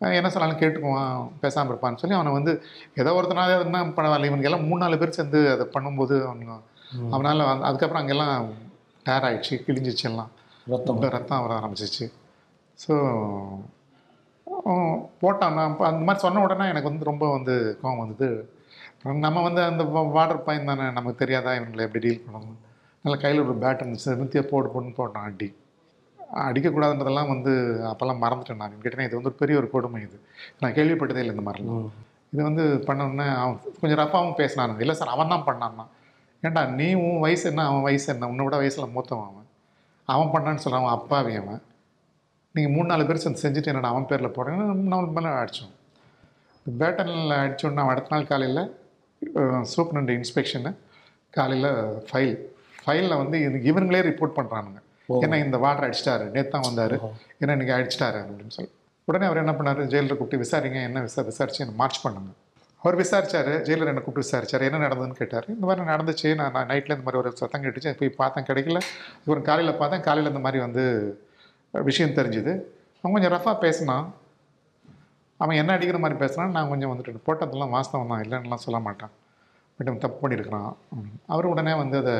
என்ன 0.00 0.28
சொன்னாலும் 0.32 0.60
கேட்டுக்குவான் 0.60 1.14
பேசாமல் 1.42 1.70
இருப்பான்னு 1.72 2.00
சொல்லி 2.00 2.16
அவனை 2.16 2.32
வந்து 2.36 2.52
ஏதோ 3.00 3.12
ஒருத்தனால 3.18 3.56
என்ன 3.64 3.78
பரவாயில்ல 3.96 4.28
இவனுக்கு 4.28 4.50
எல்லாம் 4.50 4.66
மூணு 4.68 4.80
நாலு 4.82 4.98
பேர் 5.00 5.16
சேர்ந்து 5.16 5.40
அதை 5.54 5.64
பண்ணும்போது 5.74 6.16
அவனுங்க 6.28 6.54
அவனால் 7.14 7.42
அதுக்கப்புறம் 7.68 8.02
அங்கெல்லாம் 8.02 8.46
டேர் 9.06 9.26
ஆயிடுச்சு 9.28 9.54
கிழிஞ்சிச்சு 9.64 10.06
எல்லாம். 10.10 10.30
ரத்தம். 10.66 11.02
ரத்தம் 11.16 11.42
வர 11.44 11.52
ஆரம்பிச்சிச்சு. 11.58 12.06
ஸோ 12.78 12.94
போட்டான் 15.20 15.56
நான் 15.58 15.76
அந்த 15.90 16.02
மாதிரி 16.06 16.22
சொன்ன 16.24 16.42
உடனே 16.46 16.68
எனக்கு 16.72 16.90
வந்து 16.90 17.10
ரொம்ப 17.10 17.24
வந்து 17.36 17.54
கோவம் 17.82 18.02
வந்தது. 18.02 18.28
நம்ம 19.24 19.42
வந்து 19.48 19.60
அந்த 19.70 19.82
வாட்டர் 20.16 20.46
பையன் 20.46 20.70
தானே 20.70 20.86
நமக்கு 20.98 21.22
தெரியாதா 21.22 21.52
இவங்களை 21.58 21.84
எப்படி 21.86 22.02
டீல் 22.06 22.24
பண்ணணும்? 22.26 22.56
நல்லா 23.04 23.18
கையில் 23.22 23.42
ஒரு 23.44 23.54
பேட் 23.62 23.82
இருந்துச்சு 23.82 24.16
நிறுத்திய 24.18 24.42
போடு 24.50 24.92
போட்டான் 24.98 25.26
அடி. 25.28 25.48
அடிக்கக்கூடாதுன்றதெல்லாம் 26.48 27.30
வந்து 27.34 27.52
அப்போல்லாம் 27.90 28.22
மறந்துட்டேன் 28.24 28.60
நான். 28.62 28.80
கேட்டேன் 28.84 29.06
இது 29.08 29.18
வந்து 29.18 29.30
ஒரு 29.30 29.40
பெரிய 29.42 29.58
ஒரு 29.60 29.68
கொடுமை 29.74 30.00
இது. 30.06 30.16
நான் 30.62 30.74
கேள்விப்பட்டதே 30.78 31.22
இல்லை 31.22 31.34
இந்த 31.36 31.44
மாதிரிலாம். 31.46 31.86
இது 32.32 32.42
வந்து 32.48 32.64
பண்ணோன்னே 32.88 33.26
அவன் 33.42 33.56
கொஞ்சம் 33.80 34.00
ரஃபாகவும் 34.02 34.36
பேசினானுங்க 34.40 34.84
இல்லை 34.84 34.96
சார் 35.00 35.14
அவன் 35.14 35.32
தான் 35.34 35.46
பண்ணான்னா. 35.48 35.84
ஏன்டா 36.42 36.62
நீ 36.80 36.88
உன் 37.04 37.22
வயசு 37.24 37.44
என்ன? 37.50 37.62
அவன் 37.70 37.86
வயசு 37.86 38.06
என்ன? 38.14 38.28
உன்னை 38.32 38.44
விட 38.46 38.56
வயசில் 38.62 38.92
மூத்தவன் 38.96 39.28
அவன். 39.30 39.46
அவன் 40.14 40.32
பண்ணான்னு 40.34 40.62
சொல்ல 40.64 40.80
அவன் 40.80 40.96
அப்பாவி 40.98 41.32
அவன். 41.42 41.62
நீங்கள் 42.54 42.74
மூணு 42.74 42.88
நாலு 42.90 43.06
பேர் 43.08 43.22
சேர்ந்து 43.22 43.42
செஞ்சுட்டு 43.44 43.70
என்னடா 43.72 43.92
அவன் 43.94 44.08
பேரில் 44.10 44.34
போடுறேன்னு 44.36 44.66
நம்ம 44.92 45.00
மேலே 45.16 45.32
அடித்தோம் 45.40 45.74
பேட்டனில் 46.66 47.34
அடித்தோன்னா 47.40 47.84
அடுத்த 47.92 48.12
நாள் 48.14 48.30
காலையில் 48.30 48.62
சூப்பரண்ட் 49.72 50.12
இன்ஸ்பெக்ஷனு 50.18 50.72
காலையில் 51.36 51.70
ஃபைல் 52.08 52.34
ஃபைலில் 52.88 53.20
வந்து 53.22 53.38
இது 53.46 53.58
இவனுங்களே 53.70 54.02
ரிப்போர்ட் 54.10 54.38
பண்ணுறானுங்க 54.40 54.80
ஏன்னா 55.24 55.36
இந்த 55.44 55.56
வாட்டர் 55.62 55.86
அடிச்சிட்டாரு 55.86 56.24
நேற்று 56.34 56.52
தான் 56.56 56.66
வந்தார். 56.66 56.94
ஏன்னா 57.40 57.54
இன்றைக்கி 57.56 57.74
அடிச்சிட்டாரு 57.76 58.18
அப்படின்னு 58.24 58.54
சொல்லி. 58.56 58.70
உடனே 59.08 59.26
அவர் 59.28 59.40
என்ன 59.42 59.52
பண்ணார்? 59.58 59.80
ஜெயிலர் 59.92 60.18
கூப்பிட்டு 60.18 60.42
விசாரிங்க 60.42 60.78
என்ன 60.88 61.02
விசா 61.04 61.22
விசாரிச்சு 61.28 61.62
என்ன 61.64 61.74
மார்ச் 61.80 62.00
பண்ணுங்க. 62.04 62.30
அவர் 62.82 62.96
விசாரிச்சாரு 63.00 63.52
ஜெயிலர் 63.66 63.90
என்ன 63.92 64.00
கூப்பிட்டு 64.02 64.24
விசாரிச்சார் 64.24 64.64
என்ன 64.66 64.80
நடந்ததுன்னு 64.84 65.16
கேட்டார். 65.20 65.46
இந்த 65.54 65.64
மாதிரி 65.68 65.86
நடந்துச்சு 65.92 66.28
நான் 66.40 66.52
நான் 66.56 66.68
நைட்டில் 66.72 66.94
இந்த 66.96 67.04
மாதிரி 67.06 67.20
ஒரு 67.22 67.30
சத்தம் 67.40 67.62
கேட்டுச்சு 67.62 67.94
போய் 68.00 68.10
பார்த்தேன் 68.20 68.46
கிடைக்கல. 68.48 68.80
இவர் 69.26 69.40
காலையில் 69.48 69.78
பார்த்தேன் 69.80 70.04
காலையில் 70.08 70.32
இந்த 70.32 70.42
மாதிரி 70.46 70.60
வந்து 70.66 70.84
விஷயம் 71.88 72.16
தெரிஞ்சுது. 72.18 72.52
அவன் 73.00 73.14
கொஞ்சம் 73.16 73.34
ரஃபாக 73.36 73.56
பேசினான். 73.64 74.06
அவன் 75.44 75.58
என்ன 75.62 75.72
அடிக்கிற 75.76 75.98
மாதிரி 76.02 76.18
பேசுனான் 76.24 76.54
நான் 76.56 76.70
கொஞ்சம் 76.72 76.92
வந்துட்டு 76.92 77.24
போட்டதெல்லாம் 77.28 77.74
வாஸ்தவம் 77.76 78.12
தான் 78.12 78.22
இல்லைன்னுலாம் 78.26 78.64
சொல்ல 78.66 78.80
மாட்டான். 78.86 79.12
பட் 79.78 79.90
தப்பு 80.04 80.18
பண்ணியிருக்கிறான். 80.22 80.70
அவர் 81.34 81.50
உடனே 81.52 81.74
வந்து 81.82 81.96
அதை 82.02 82.14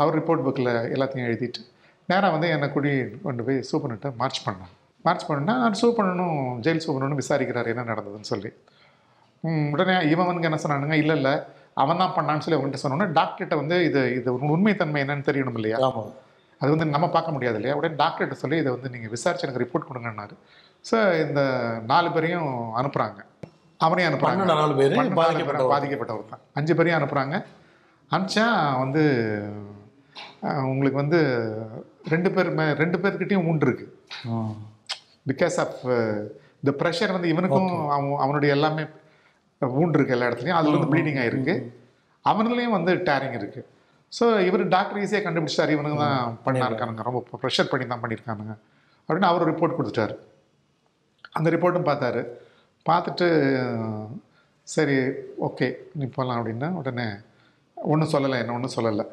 அவர் 0.00 0.16
ரிப்போர்ட் 0.18 0.44
புக்கில் 0.46 0.70
எல்லாத்தையும் 0.94 1.28
எழுதிட்டு 1.28 1.62
நேராக 2.08 2.32
வந்து 2.34 2.48
என்னை 2.54 2.68
கூடி 2.70 2.92
கொண்டு 3.24 3.42
போய் 3.46 3.58
சூப்பர்னுட்டு 3.70 4.10
மார்ச் 4.20 4.40
பண்ணான் 4.46 4.72
மார்ச் 5.04 5.26
பண்ணுன்னா 5.28 5.54
நான் 5.62 5.78
சூப்பரனும் 5.82 6.34
ஜெயில் 6.64 6.84
சூப்பரனும் 6.86 7.20
விசாரிக்கிறார் 7.20 7.70
என்ன 7.72 7.86
நடந்ததுன்னு 7.90 8.30
சொல்லி. 8.32 8.50
உடனே 9.74 9.94
இவனுக்கு 10.12 10.48
என்ன 10.48 10.58
சொன்னானுங்க 10.62 10.96
இல்லை 11.02 11.14
இல்லை 11.20 11.34
அவன் 11.82 12.00
தான் 12.02 12.14
பண்ணான்னு 12.16 12.44
சொல்லி 12.44 12.58
அவன்கிட்ட 12.58 12.82
சொன்னோன்னே 12.82 13.06
டாக்டர்கிட்ட 13.18 13.56
வந்து 13.60 13.76
இது 13.88 14.00
இது 14.18 14.30
உண்மைத்தன்மை 14.54 15.00
என்னன்னு 15.04 15.26
தெரியணும் 15.28 15.58
இல்லையா? 15.60 15.78
அது 16.60 16.70
வந்து 16.74 16.86
நம்ம 16.94 17.06
பார்க்க 17.14 17.34
முடியாது 17.36 17.56
இல்லையா? 17.58 17.76
உடனே 17.78 17.98
டாக்டர்கிட்ட 18.02 18.36
சொல்லி 18.42 18.56
இதை 18.62 18.70
வந்து 18.74 18.90
நீங்கள் 18.94 19.12
விசாரிச்சு 19.14 19.46
எனக்கு 19.46 19.62
ரிப்போர்ட் 19.64 19.88
கொடுங்கன்னாரு. 19.88 20.34
ஸோ 20.84 20.96
இந்த 21.24 21.40
நாலு 21.92 22.08
பேரையும் 22.16 22.50
அனுப்புகிறாங்க 22.80 23.20
அவனையும் 23.80 24.08
அனுப்புகிறாங்க 24.10 24.44
நாலு 24.54 24.74
பேரு 24.80 24.94
பேரும் 24.98 25.20
பாதிக்கப்பட்டவர். 25.72 26.30
தான். 26.32 26.42
அஞ்சு 26.58 26.74
பேரையும் 26.78 26.98
அனுப்புகிறாங்க 26.98 27.36
அனுப்பிச்சா 28.10 28.46
வந்து 28.82 29.02
உங்களுக்கு 30.40 30.92
வந்து 30.92 31.20
ரெண்டு 32.08 32.30
பேர் 32.30 32.54
மே- 32.54 32.72
ரெண்டு 32.72 32.98
பேர்கிட்டயும் 32.98 33.46
உண்டு 33.46 33.66
இருக்கு. 33.66 33.98
பிகாஸ் 35.26 35.58
ஆஃப் 35.58 35.80
த 36.64 36.70
ப்ரெஷர் 36.78 37.12
வந்து 37.12 37.28
இவனுக்கும் 37.28 37.88
அவன் 37.88 38.14
அவனுடைய 38.18 38.54
எல்லாமே 38.54 38.82
wound 39.60 39.88
இருக்கு 39.88 40.12
எல்லா 40.12 40.26
இடத்துலையும். 40.26 40.48
அதுல 40.48 40.76
வந்து 40.76 40.96
ப்ளீடிங் 40.96 41.22
ஆயிருக்கு. 41.22 41.72
அவனுலையும் 42.24 42.70
வந்து 42.70 42.94
டேரிங் 42.94 43.34
இருக்கு. 43.34 43.68
ஸோ 44.20 44.40
இவர் 44.46 44.68
டாக்டர் 44.68 45.02
ஈஸியாக 45.02 45.28
கண்டுபிடிச்சாரு 45.28 45.70
இவனுங்க 45.70 45.96
தான் 45.96 46.38
பண்ணிருக்கானுங்க. 46.44 47.02
ரொம்ப 47.02 47.24
ப்ரெஷர் 47.42 47.68
பண்ணி 47.70 47.86
தான் 47.86 48.00
பண்ணியிருக்கானுங்க 48.02 48.56
அப்படின்னு 49.08 49.20
அவர் 49.20 49.54
ரிப்போர்ட் 49.54 49.74
கொடுத்துட்டாரு. 49.78 50.16
அந்த 51.32 51.50
ரிப்போர்ட்டும் 51.50 51.88
பார்த்தாரு. 51.90 52.26
பார்த்துட்டு 52.90 53.26
சரி 54.62 54.96
ஓகே 55.46 55.74
நீ 55.94 56.06
போகலாம் 56.06 56.46
அப்படின்னா 56.46 56.70
உடனே 56.70 57.04
ஒன்றும் 57.74 58.08
சொல்லலை 58.08 58.38
என்ன 58.38 58.52
ஒன்றும் 58.52 58.70
சொல்லலை. 58.76 59.06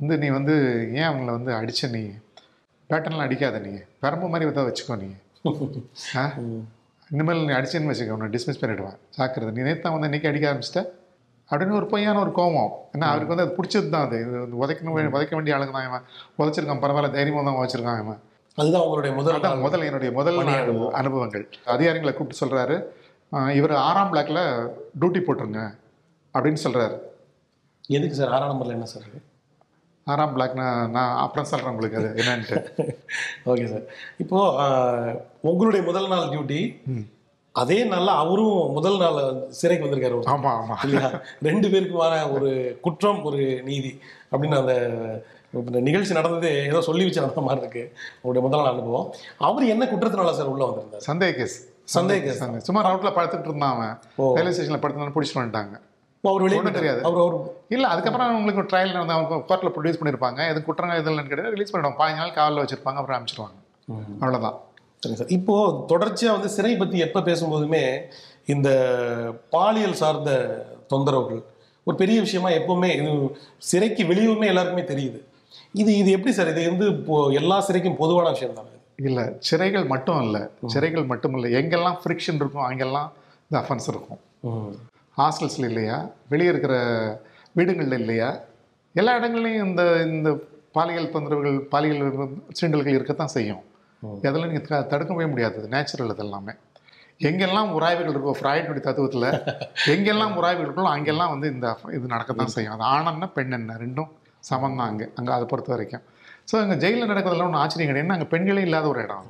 வந்து 0.00 0.18
நீ 0.18 0.28
வந்து 0.30 0.54
ஏன் 0.92 1.08
அவங்கள 1.08 1.30
வந்து 1.30 1.52
அடிச்ச 1.52 1.90
நீ? 1.90 2.02
பேட்டர்ன்லாம் 2.90 3.26
அடிக்காத 3.26 3.58
நீ. 3.58 3.72
பெரம்பு 4.02 4.28
மாதிரி 4.28 4.52
தான் 4.52 4.68
வச்சுக்கோ 4.68 4.96
நீ. 4.98 5.08
இனிமேல் 7.10 7.44
நீ 7.44 7.52
அடிச்சேன்னு 7.52 7.90
வச்சுக்கோ 7.90 8.10
உன்னை 8.10 8.28
டிஸ்மிஸ் 8.28 8.60
பண்ணிடுவேன். 8.60 8.96
ஜாக்கிரதை. 9.10 9.52
நீ 9.52 9.62
நேற்று 9.62 9.90
வந்து 9.90 10.06
இன்னைக்கு 10.06 10.28
அடிக்க 10.28 10.50
ஆரம்பிச்சிட்ட? 10.50 10.82
அப்படின்னு 11.50 11.70
ஒரு 11.70 11.86
பொய்யான 11.86 12.20
ஒரு 12.20 12.30
கோவம். 12.30 12.70
ஏன்னா 12.92 13.06
அவருக்கு 13.08 13.34
வந்து 13.34 13.46
அது 13.46 13.56
பிடிச்சது 13.56 13.88
தான் 13.88 14.06
அது 14.06 14.18
உதைக்கணும் 14.60 15.14
உதைக்க 15.14 15.34
வேண்டிய 15.34 15.56
ஆளுங்க 15.56 15.72
தான் 15.72 15.88
இவன். 15.88 16.04
உதைச்சிருக்கான் 16.38 16.82
பரவாயில்ல 16.84 17.10
தைரியமாக 17.10 17.44
தான் 17.44 17.58
உதைச்சிருக்கான் 17.58 18.02
இவன். 18.02 18.20
அதுதான் 18.58 18.82
உங்களுடைய 18.82 19.14
முதல் 19.16 19.40
நாள். 19.40 19.58
முதல் 19.58 19.82
என்னுடைய 19.82 20.12
முதல். 20.12 20.38
அனுபவங்கள். 20.92 21.44
அதிகாரிகளை 21.66 22.14
கூப்பிட்டு 22.14 22.42
சொல்றாரு 22.42 22.76
"ஆஹ் 23.32 23.50
இவர் 23.50 23.72
ஆறாம் 23.82 24.12
பிளாக்ல 24.12 24.40
டியூட்டி 25.00 25.20
போட்டுருங்க. 25.20 25.62
அப்படின்னு 26.34 26.62
சொல்றாரு. 26.64 26.96
எதுக்கு 27.90 28.14
சார்? 28.14 28.28
ஆறாம் 28.28 28.52
நம்பர்ல 28.52 28.68
என்ன 28.70 28.84
சார் 28.86 29.08
ஆறாம் 30.06 30.32
பிளாக் 30.32 30.54
நான் 30.54 30.90
நான் 30.90 31.16
அப்புறம் 31.18 31.48
சொல்றேன் 31.48 31.70
உங்களுக்கு 31.70 31.98
அது 32.00 32.10
என்னன்ட்டு. 32.22 32.56
ஓகே 33.50 33.64
சார் 33.66 33.84
இப்போ 34.18 34.38
ஆஹ், 34.62 35.10
உங்களுடைய 35.42 35.82
முதல் 35.84 36.08
நாள் 36.08 36.30
டியூட்டி 36.32 36.60
அதே 37.54 37.78
நாள்ல 37.84 38.10
அவரும் 38.18 38.56
முதல் 38.72 38.98
நாள் 38.98 39.18
சிறைக்கு 39.50 39.84
வந்திருக்காரு 39.86 40.16
ஒரு 40.16 40.30
ஆமா 40.30 40.50
ஆமா. 40.58 40.74
இல்லையா? 40.84 41.08
ரெண்டு 41.42 41.66
பேருக்குமான 41.68 42.14
ஒரு 42.32 42.50
குற்றம் 42.80 43.20
ஒரு 43.24 43.40
நீதி 43.64 43.92
அப்படின்னு 44.32 44.58
அந்த 44.58 44.74
இந்த 45.60 45.78
நிகழ்ச்சி 45.80 46.12
நடந்தது 46.14 46.50
ஏதோ 46.66 46.80
சொல்லி 46.80 47.04
வச்சு 47.04 47.22
நடந்த 47.22 47.42
மாதிரி 47.42 47.62
இருக்கு. 47.62 47.82
உங்களுடைய 48.16 48.42
முதல் 48.44 48.60
நாள் 48.60 48.72
அனுபவம். 48.72 49.08
அவர் 49.40 49.72
என்ன 49.72 49.84
குற்றத்தினால 49.86 50.32
சார் 50.32 50.52
உள்ள 50.52 50.64
வந்திருந்தார்? 50.64 51.04
சந்தேக 51.08 51.34
கேஸ் 51.34 51.56
சந்தேக. 51.88 52.34
சந்தேக 52.34 52.62
சும்மா 52.62 52.82
ரவுட்ல 52.86 53.10
படுத்துட்டு 53.12 53.48
இருந்தான் 53.48 53.74
அவன். 53.76 53.94
ரயில்வே 54.36 54.52
ஸ்டேஷன்ல 54.52 54.80
படுத்து 54.80 55.16
பிடிச்சிட்டு 55.16 55.40
வந்துட்டாங்க. 55.40 55.76
அவர் 56.24 56.42
வெளியே 56.42 56.60
தெரியாது. 56.70 57.00
அவர் 57.02 57.20
அவர் 57.20 57.36
இல்ல 57.68 57.88
அதுக்கப்புறம் 57.88 58.34
உங்களுக்கு 58.38 58.62
ட்ரையல் 58.70 58.92
நடந்து 58.92 59.14
அவங்க 59.16 59.36
கோர்ட்ல 59.50 59.70
ப்ரொடியூஸ் 59.76 60.00
பண்ணிருப்பாங்க. 60.00 60.48
எது 60.48 60.62
குற்றம் 60.62 60.90
எதுலன்னு 60.90 61.28
கேட்டு 61.28 61.54
ரிலீஸ் 61.54 61.72
பண்ணிடுவாங்க. 61.72 62.00
பதினஞ்சு 62.00 62.16
நாள் 62.16 62.32
காவலில் 62.32 62.62
வச்சிருப்பாங்க 62.64 62.98
அப்புறம் 63.00 63.16
அனுப்பிச்சிருவாங்க. 63.18 63.56
அவ்வளவுதான். 64.18 64.58
சரிங்க 65.02 65.18
சார். 65.20 65.28
இப்போ 65.28 65.54
தொடர்ச்சியா 65.92 66.30
வந்து 66.30 66.48
சிறை 66.48 66.76
பத்தி 66.76 66.98
எப்ப 66.98 67.20
பேசும்போதுமே 67.20 67.82
இந்த 68.46 68.68
பாலியல் 69.50 69.92
சார்ந்த 69.92 70.30
தொந்தரவுகள் 70.92 71.40
ஒரு 71.86 71.96
பெரிய 71.96 72.20
விஷயமா 72.20 72.48
எப்பவுமே 72.50 72.88
இது 72.98 73.10
சிறைக்கு 73.70 74.04
வெளியுமே 74.04 74.46
எல்லாருக்குமே 74.46 74.84
தெரியுது. 74.92 75.20
இது 75.74 75.96
இது 75.96 76.10
எப்படி 76.10 76.32
சார்? 76.32 76.48
இது 76.48 76.68
வந்து 76.70 76.86
இப்போ 76.98 77.16
எல்லா 77.32 77.64
சிறைக்கும் 77.68 77.96
பொதுவான 77.96 78.30
விஷயம் 78.30 78.54
தானே 78.54 78.68
இல்ல 79.08 79.20
சிறைகள் 79.50 79.86
மட்டும் 79.86 80.22
இல்ல. 80.22 80.38
சிறைகள் 80.74 81.06
மட்டும் 81.06 81.34
இல்ல. 81.34 81.48
எங்கெல்லாம் 81.60 81.98
ஃப்ரிக்ஷன் 82.02 82.40
இருக்கும் 82.42 82.62
அங்கெல்லாம் 82.62 83.08
இந்த 83.50 83.56
அஃபென்ஸ் 83.62 83.88
இருக்கும். 83.88 84.20
ஹாஸ்டல்ஸில் 85.18 85.68
இல்லையா? 85.70 85.96
வெளியே 86.32 86.50
இருக்கிற 86.52 86.74
வீடுகளில் 87.58 87.98
இல்லையா? 88.02 88.30
எல்லா 88.94 89.12
இடங்கள்லையும் 89.18 89.66
இந்த 89.68 89.82
இந்த 90.06 90.30
பாலியல் 90.76 91.12
தொந்தரவுகள் 91.14 91.58
பாலியல் 91.72 92.02
சீண்டல்கள் 92.58 92.98
இருக்கத்தான் 92.98 93.34
செய்யும். 93.36 93.62
அதெல்லாம் 94.26 94.50
நீங்கள் 94.52 94.88
தடுக்கவே 94.92 95.26
முடியாது. 95.32 95.68
நேச்சுரல் 95.74 96.12
அது 96.14 96.24
எல்லாமே 96.26 96.52
எங்கெல்லாம் 97.28 97.70
உராய்வுகள் 97.78 98.14
இருக்கோ 98.14 98.32
ஃப்ராய்டுடைய 98.38 98.82
தத்துவத்தில் 98.86 99.28
எங்கெல்லாம் 99.94 100.36
உராய்வுகள் 100.40 100.68
இருக்கோ 100.68 100.86
அங்கெல்லாம் 100.94 101.32
வந்து 101.34 101.48
இந்த 101.54 101.66
இது 101.96 102.14
நடக்கத்தான் 102.14 102.54
செய்யும். 102.54 102.74
அது 102.76 102.84
ஆண் 102.92 103.26
பெண் 103.36 103.56
என்ன 103.58 103.76
ரெண்டும் 103.84 104.10
சமம் 104.48 104.78
தான் 104.78 104.88
அங்கே. 104.90 105.06
அங்கே 105.18 105.32
அதை 105.36 105.46
பொறுத்த 105.50 105.70
வரைக்கும். 105.74 106.04
ஸோ 106.50 106.54
அங்கே 106.62 106.76
ஜெயிலில் 106.84 107.10
நடக்கிறதெல்லாம் 107.10 107.48
ஒன்றும் 107.50 107.62
ஆச்சரியம் 107.64 107.90
கிடையாது. 107.90 108.16
அங்கே 108.16 108.28
பெண்களே 108.34 108.62
இல்லாத 108.68 108.88
ஒரு 108.92 109.02
இடம். 109.06 109.26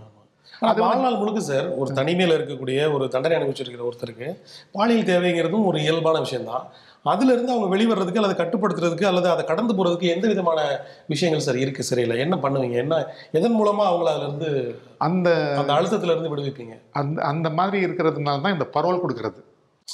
அது. 0.61 0.81
வாழ்நாள் 0.81 1.17
முழுக்க 1.17 1.41
சார் 1.41 1.75
ஒரு 1.75 1.93
தனிமையில் 1.93 2.37
இருக்கக்கூடிய 2.37 2.93
ஒரு 2.93 3.09
தண்டனை 3.09 3.37
அனுபவிச்சிருக்கிற 3.37 3.89
ஒருத்தருக்கு 3.91 4.39
பாலியல் 4.73 5.05
தேவைங்கிறதும் 5.05 5.65
ஒரு 5.65 5.81
இயல்பான 5.81 6.19
விஷயம்தான். 6.19 6.67
அதுல 7.03 7.33
இருந்து 7.33 7.53
அவங்க 7.53 7.77
வெளிவரதுக்கு 7.77 8.17
அல்லது 8.17 8.45
கட்டுப்படுத்துறதுக்கு 8.45 9.05
அல்லது 9.05 9.31
அதை 9.31 9.45
கடந்து 9.45 9.75
போறதுக்கு 9.75 10.03
எந்த 10.03 10.29
விதமான 10.29 10.81
விஷயங்கள் 11.07 11.45
சார் 11.45 11.57
இருக்கு 11.57 11.83
சிறையில் 11.83 12.17
என்ன 12.17 12.37
பண்ணுவீங்க? 12.37 12.73
என்ன 12.73 13.07
எதன் 13.33 13.61
மூலமா 13.61 13.83
அவங்கள 13.83 14.05
அதுல 14.05 14.25
இருந்து 14.25 14.81
அந்த 14.99 15.55
அந்த 15.59 15.73
அழுத்தத்துல 15.73 16.17
இருந்து 16.17 16.37
விடுவிப்பீங்க? 16.37 16.79
அந்த 16.93 17.23
அந்த 17.23 17.51
மாதிரி 17.51 17.87
இருக்கிறதுனால 17.87 18.41
தான் 18.41 18.53
இந்த 18.53 18.67
பரோல் 18.75 19.01
கொடுக்கறது. 19.09 19.41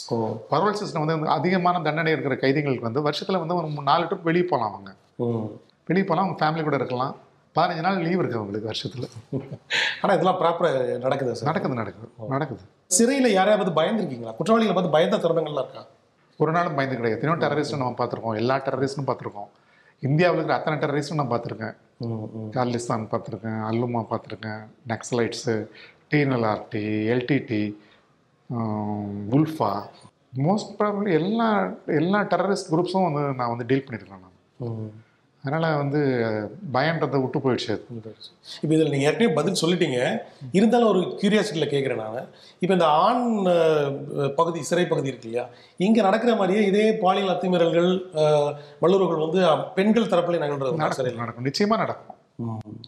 ஓ. 0.09 0.16
பரோல் 0.50 0.74
சிஸ்டம் 0.74 1.05
வந்து 1.05 1.29
அதிகமான 1.29 1.81
தண்டனை 1.81 2.12
இருக்கிற 2.12 2.37
கைதிகளுக்கு 2.37 2.83
வந்து 2.83 3.02
வருஷத்தில் 3.02 3.38
வந்து 3.38 3.55
ஒரு 3.55 3.66
மூணு 3.66 3.83
நாலு 3.83 4.05
ட்ரிப் 4.05 4.22
வெளியே 4.22 4.44
போகலாம் 4.44 4.72
அவங்க. 4.72 4.94
வெளியே 5.87 6.07
போகலாம் 6.07 6.31
அவங்க 6.31 6.38
ஃபேமிலி 6.38 6.64
கூட 6.64 6.76
இருக்கலாம். 6.76 7.16
பதினஞ்சு 7.56 7.84
நாள் 7.86 8.02
லீவ் 8.06 8.20
இருக்கு 8.22 8.38
அவங்களுக்கு 8.40 8.70
வருஷத்தில். 8.70 9.08
ஆனா 10.02 10.12
இதெல்லாம் 10.16 10.38
ப்ராப்பரா 10.40 10.70
நடக்குதா 11.04 11.34
சார்? 11.38 11.48
நடக்குது 11.50 11.80
நடக்குது. 11.82 12.08
நடக்குது. 12.34 12.62
சிறையில 12.96 13.30
யாரையா 13.38 13.56
பார்த்து 13.60 13.78
பயந்துருக்கீங்களா? 13.80 14.34
குற்றவாளிகளை 14.38 14.74
பார்த்து 14.76 14.96
பயந்த 14.96 15.20
தருணங்கள்லாம் 15.24 15.66
இருக்கா? 15.66 15.84
ஒரு 16.42 16.52
நாளும் 16.56 16.76
பயந்து 16.78 16.98
கிடையாது. 16.98 17.16
எத்தனையோ 17.18 17.38
டெரரிஸ்ட்டும் 17.44 17.82
நம்ம 17.82 17.98
பார்த்துருக்கோம். 18.00 18.38
எல்லா 18.42 18.56
டெரரிஸ்ட்டும் 18.66 19.08
பார்த்துருக்கோம். 19.10 19.50
இந்தியாவில் 20.08 20.38
இருக்கிற 20.38 20.58
அத்தனை 20.58 20.78
டெரரிஸ்ட்டும் 20.82 21.20
நான் 21.20 21.32
பார்த்துருக்கேன். 21.34 21.76
காலிஸ்தான் 22.56 23.06
பார்த்துருக்கேன். 23.12 23.60
அல்லுமா 23.70 24.02
பார்த்துருக்கேன். 24.10 24.62
நக்சலைட்ஸு 24.92 25.54
டிஎன்எல்ஆர்டி 26.10 26.84
எல்டிடி 27.14 27.62
உல்ஃபா 29.36 29.70
மோஸ்ட் 30.46 30.72
ப்ராபப்ளி 30.78 31.10
எல்லா 31.20 31.48
எல்லா 32.00 32.18
டெரரிஸ்ட் 32.32 32.70
குரூப்ஸும் 32.72 33.06
வந்து 33.06 33.22
நான் 33.38 33.52
வந்து 33.52 33.66
டீல் 33.70 33.84
பண்ணியிருக்கேன் 33.86 34.24
நான். 34.24 34.92
அதனால் 35.46 35.76
வந்து 35.80 36.00
பயன்றதை 36.74 37.18
விட்டு 37.22 37.38
போயிடுச்சு 37.44 37.74
இப்போ 38.62 38.72
இதில் 38.76 38.90
நீங்கள் 38.92 39.09
ஏற்கனவே 39.09 39.28
பதில் 39.38 39.61
சொல்லிட்டீங்க. 39.61 39.98
இருந்தாலும் 40.59 40.90
ஒரு 40.92 41.00
கியூரியாசிட்டியில் 41.20 41.72
கேட்குறேன் 41.72 42.00
நான். 42.04 42.28
இப்போ 42.62 42.72
இந்த 42.76 42.88
ஆண் 43.04 43.22
பகுதி 44.38 44.61
சிறை 44.70 44.85
பகுதி 44.92 45.11
இருக்கு 45.12 45.28
இல்லையா? 45.30 45.44
இங்கே 45.87 46.06
நடக்கிற 46.09 46.35
மாதிரியே 46.40 46.62
இதே 46.70 46.87
பாலியல் 47.04 47.32
அத்துமீறல்கள் 47.35 47.90
வல்லுறவுகள் 48.85 49.24
வந்து 49.26 49.40
பெண்கள் 49.78 50.11
தரப்புல 50.14 50.40
நிகழ்றது 50.44 50.82
நடக்கும் 50.85 51.22
நடக்கும். 51.24 51.48
நிச்சயமாக 51.50 51.80
நடக்கும். 51.85 52.16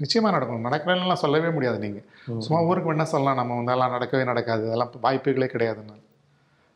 நிச்சயமாக 0.05 0.35
நடக்கும். 0.37 0.65
நடக்கலன்னா 0.69 1.19
சொல்லவே 1.25 1.51
முடியாது 1.59 1.79
நீங்கள் 1.85 2.07
சும்மா 2.47 2.63
ஊருக்கு 2.71 2.91
வேணா 2.91 3.07
சொல்லலாம். 3.15 3.41
நம்ம 3.43 3.61
வந்து 3.61 3.75
எல்லாம் 3.77 3.95
நடக்கவே 3.97 4.25
நடக்காது. 4.33 4.65
அதெல்லாம் 4.71 4.93
வாய்ப்புகளே 5.07 5.51
கிடையாதுன்னு 5.55 5.97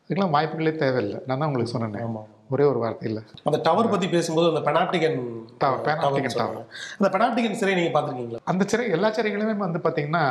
இதுக்கெல்லாம் 0.05 0.35
வாய்ப்புகளே 0.37 0.73
தேவையில்லை. 0.85 1.19
நான் 1.27 1.39
தான் 1.41 1.49
உங்களுக்கு 1.49 1.75
சொன்னேன். 1.75 1.99
ஆமாம் 2.07 2.31
ஒரே 2.55 2.65
ஒரு 2.71 2.79
வார்த்தை 2.83 3.05
இல்லை. 3.09 3.21
அந்த 3.49 3.57
டவர் 3.67 3.91
பற்றி 3.93 4.07
பேசும்போது 4.15 4.47
அந்த 4.51 4.61
பெனாப்டிகன் 4.69 5.19
Tower, 5.63 5.77
Panopticon 5.87 6.33
சொல்றாங்க. 6.33 6.63
அந்த 6.99 7.09
பெனாப்டிகன் 7.15 7.59
சிறை 7.61 7.75
நீங்கள் 7.79 7.95
பார்த்துருக்கீங்களா? 7.95 8.41
அந்த 8.53 8.63
சிறை 8.71 8.87
எல்லா 8.97 9.09
சிறைகளுமே 9.17 9.55
வந்து 9.67 9.81
பார்த்தீங்கன்னா 9.85 10.25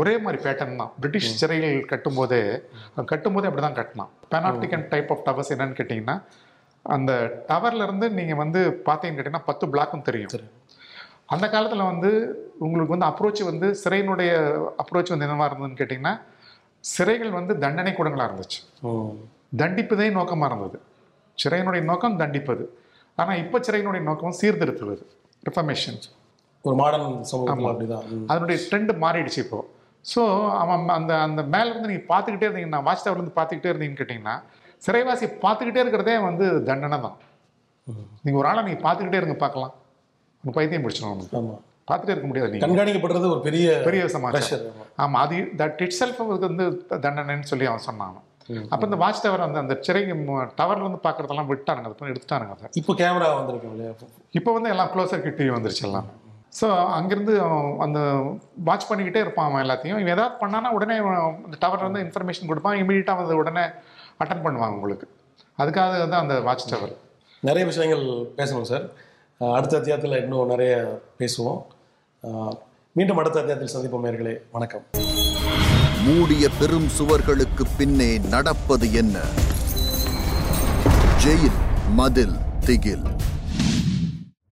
ஒரே 0.00 0.12
மாதிரி 0.24 0.38
பேட்டர்ன் 0.44 0.78
தான். 0.82 0.92
பிரிட்டிஷ் 1.00 1.30
சிறைகள் 1.40 1.76
கட்டும்போதே 1.92 2.42
கட்டும்போதே 3.12 3.48
அப்படி 3.48 3.64
தான் 3.66 3.78
கட்டலாம் 3.78 4.12
பேனாப்டிகன் 4.32 4.84
டைப் 4.92 5.10
ஆஃப் 5.14 5.24
டவர்ஸ் 5.26 5.52
என்னன்னு 5.54 5.78
கேட்டிங்கன்னா 5.80 6.16
அந்த 6.84 7.12
டவர்ல 7.50 7.86
இருந்து 7.88 8.06
நீங்கள் 8.18 8.40
வந்து 8.44 8.60
பார்த்தீங்கன்னு 8.88 9.18
கேட்டிங்கன்னா 9.18 9.48
பத்து 9.50 9.66
பிளாக்கும் 9.72 10.06
தெரியும். 10.08 10.32
அந்த 11.34 11.46
காலத்தில் 11.54 11.88
வந்து 11.90 12.10
உங்களுக்கு 12.64 12.94
வந்து 12.94 13.08
அப்ரோச் 13.10 13.40
வந்து 13.50 13.68
சிறையினுடைய 13.82 14.32
அப்ரோச் 14.82 15.12
வந்து 15.12 15.26
என்னவா 15.28 15.48
இருந்ததுன்னு 15.48 15.80
கேட்டிங்கன்னா 15.80 16.14
சிறைகள் 16.84 17.38
வந்து 17.38 17.52
தண்டனை 17.64 17.92
கூடங்களாக 17.94 18.28
இருந்துச்சு. 18.28 18.60
தண்டிப்பதே 19.60 20.08
நோக்கமாக 20.18 20.50
இருந்தது. 20.52 20.78
சிறையினுடைய 21.38 21.82
நோக்கம் 21.90 22.18
தண்டிப்பது. 22.22 22.64
ஆனால் 23.20 23.40
இப்போ 23.42 23.58
சிறையினுடைய 23.66 24.02
நோக்கம் 24.10 24.36
சீர்திருத்துவது. 24.40 25.02
ரிஃபர்மேஷன் 25.48 25.98
ஒரு 26.64 26.76
மாடர்ன் 26.82 27.16
அப்படிதான். 27.64 28.06
அதனுடைய 28.30 28.56
ட்ரெண்ட் 28.68 28.92
மாறிடுச்சு 29.04 29.40
இப்போ. 29.46 29.60
ஸோ 30.12 30.22
அவன் 30.62 30.82
அந்த 30.96 31.12
அந்த 31.26 31.40
மேல 31.54 31.70
இருந்து 31.72 31.90
நீங்கள் 31.90 32.10
பார்த்துக்கிட்டே 32.12 32.46
இருந்தீங்கன்னா 32.48 32.80
வாட்ச் 32.88 33.04
டவர்லேருந்து 33.06 33.36
பார்த்துக்கிட்டே 33.38 33.70
இருந்தீங்கன்னு 33.72 34.00
கேட்டிங்கன்னா 34.00 34.34
சிறைவாசி 34.86 35.26
பார்த்துக்கிட்டே 35.44 35.82
இருக்கிறதே 35.84 36.16
வந்து 36.28 36.46
தண்டனை 36.68 36.98
தான். 37.06 37.16
நீங்கள் 38.24 38.40
ஒரு 38.42 38.48
ஆளை 38.50 38.62
நீங்கள் 38.68 38.84
பார்த்துக்கிட்டே 38.86 39.20
இருங்க 39.20 39.36
பார்க்கலாம். 39.44 39.74
உங்கள் 40.44 40.56
பைத்தியம் 40.58 40.84
பிடிச்சிடும் 40.84 41.10
அவனுக்கு. 41.12 41.36
ஆமா. 41.40 41.56
பார்த்துட்டே 41.88 42.14
இருக்க 42.14 42.28
முடியாது 42.30 42.52
நீங்கள் 42.52 42.70
கண்காணிக்கப்படுறது 42.70 43.26
ஒரு 43.34 43.42
பெரிய 43.48 43.66
பெரிய 43.88 44.02
சமாச்சாரம் 44.14 44.78
ஆமாம் 45.02 45.20
அது 45.24 45.36
தட் 45.60 45.82
இட் 45.86 45.98
செல்ஃப் 46.00 46.22
வந்து 46.46 46.64
தண்டனைன்னு 47.04 47.50
சொல்லி 47.52 47.66
அவன் 47.70 47.86
சொன்னான். 47.88 48.16
அப்போ 48.72 48.84
இந்த 48.88 48.98
வாட்ச் 49.02 49.22
டவர் 49.24 49.44
அந்த 49.46 49.58
அந்த 49.64 49.74
சிறை 49.86 50.02
டவர்ல 50.60 50.84
இருந்து 50.84 51.00
பார்க்கறதெல்லாம் 51.06 51.48
விட்டானுங்க. 51.52 51.90
அதை 51.90 52.10
எடுத்துட்டானுங்க 52.12 52.54
அதை. 52.56 52.68
இப்போ 52.80 52.92
கேமரா 53.00 53.28
வந்திருக்கு 53.38 53.72
இல்லையா? 53.72 53.92
இப்போ 54.38 54.52
வந்து 54.56 54.72
எல்லாம் 54.74 54.90
க்ளோசர் 54.94 55.24
கிட் 55.24 55.38
டிவி 55.40 55.52
வந்துருச்சு 55.56 55.84
எல்லாம். 55.88 56.08
ஸோ 56.58 56.66
அங்கேருந்து 56.98 57.34
அந்த 57.86 57.98
வாட்ச் 58.68 58.88
பண்ணிக்கிட்டே 58.90 59.22
இருப்பான் 59.24 59.48
அவன் 59.48 59.64
எல்லாத்தையும். 59.64 60.00
இவன் 60.02 60.14
ஏதாவது 60.16 60.38
பண்ணானா 60.42 60.68
உடனே 60.76 60.96
அந்த 61.46 61.56
டவர்ல 61.64 61.86
இருந்து 61.86 62.04
இன்ஃபர்மேஷன் 62.06 62.50
கொடுப்பான். 62.50 62.78
இமீடியட்டாக 62.82 63.20
வந்து 63.22 63.40
உடனே 63.42 63.64
அட்டன் 64.24 64.44
பண்ணுவாங்க 64.46 64.78
உங்களுக்கு. 64.78 65.08
அதுக்காக 65.62 65.98
தான் 66.12 66.24
அந்த 66.24 66.36
வாட்ச் 66.48 66.70
டவர் 66.72 66.94
நிறைய 67.48 67.64
விஷயங்கள் 67.72 68.04
பேசணும் 68.38 68.70
சார். 68.72 68.86
அடுத்த 69.56 69.74
அத்தியாயத்தில் 69.80 70.20
இன்னும் 70.22 70.52
நிறைய 70.54 70.74
பேசுவோம். 71.22 71.60
மீண்டும் 72.98 73.20
அடுத்த 73.22 73.40
அத்தியாயத்தில் 73.42 73.74
சந்திப்போம் 73.76 74.06
நேர்களே. 74.08 74.36
வணக்கம். 74.58 74.86
மூடிய 76.06 76.48
பெரும் 76.58 76.88
சுவர்களுக்கு 76.98 77.62
பின்னே 77.76 78.18
நடப்பது 78.18 78.92
என்ன? 78.92 79.16
ஜெயில் 81.24 81.58
மதில் 81.94 82.36
திகில். 82.60 83.06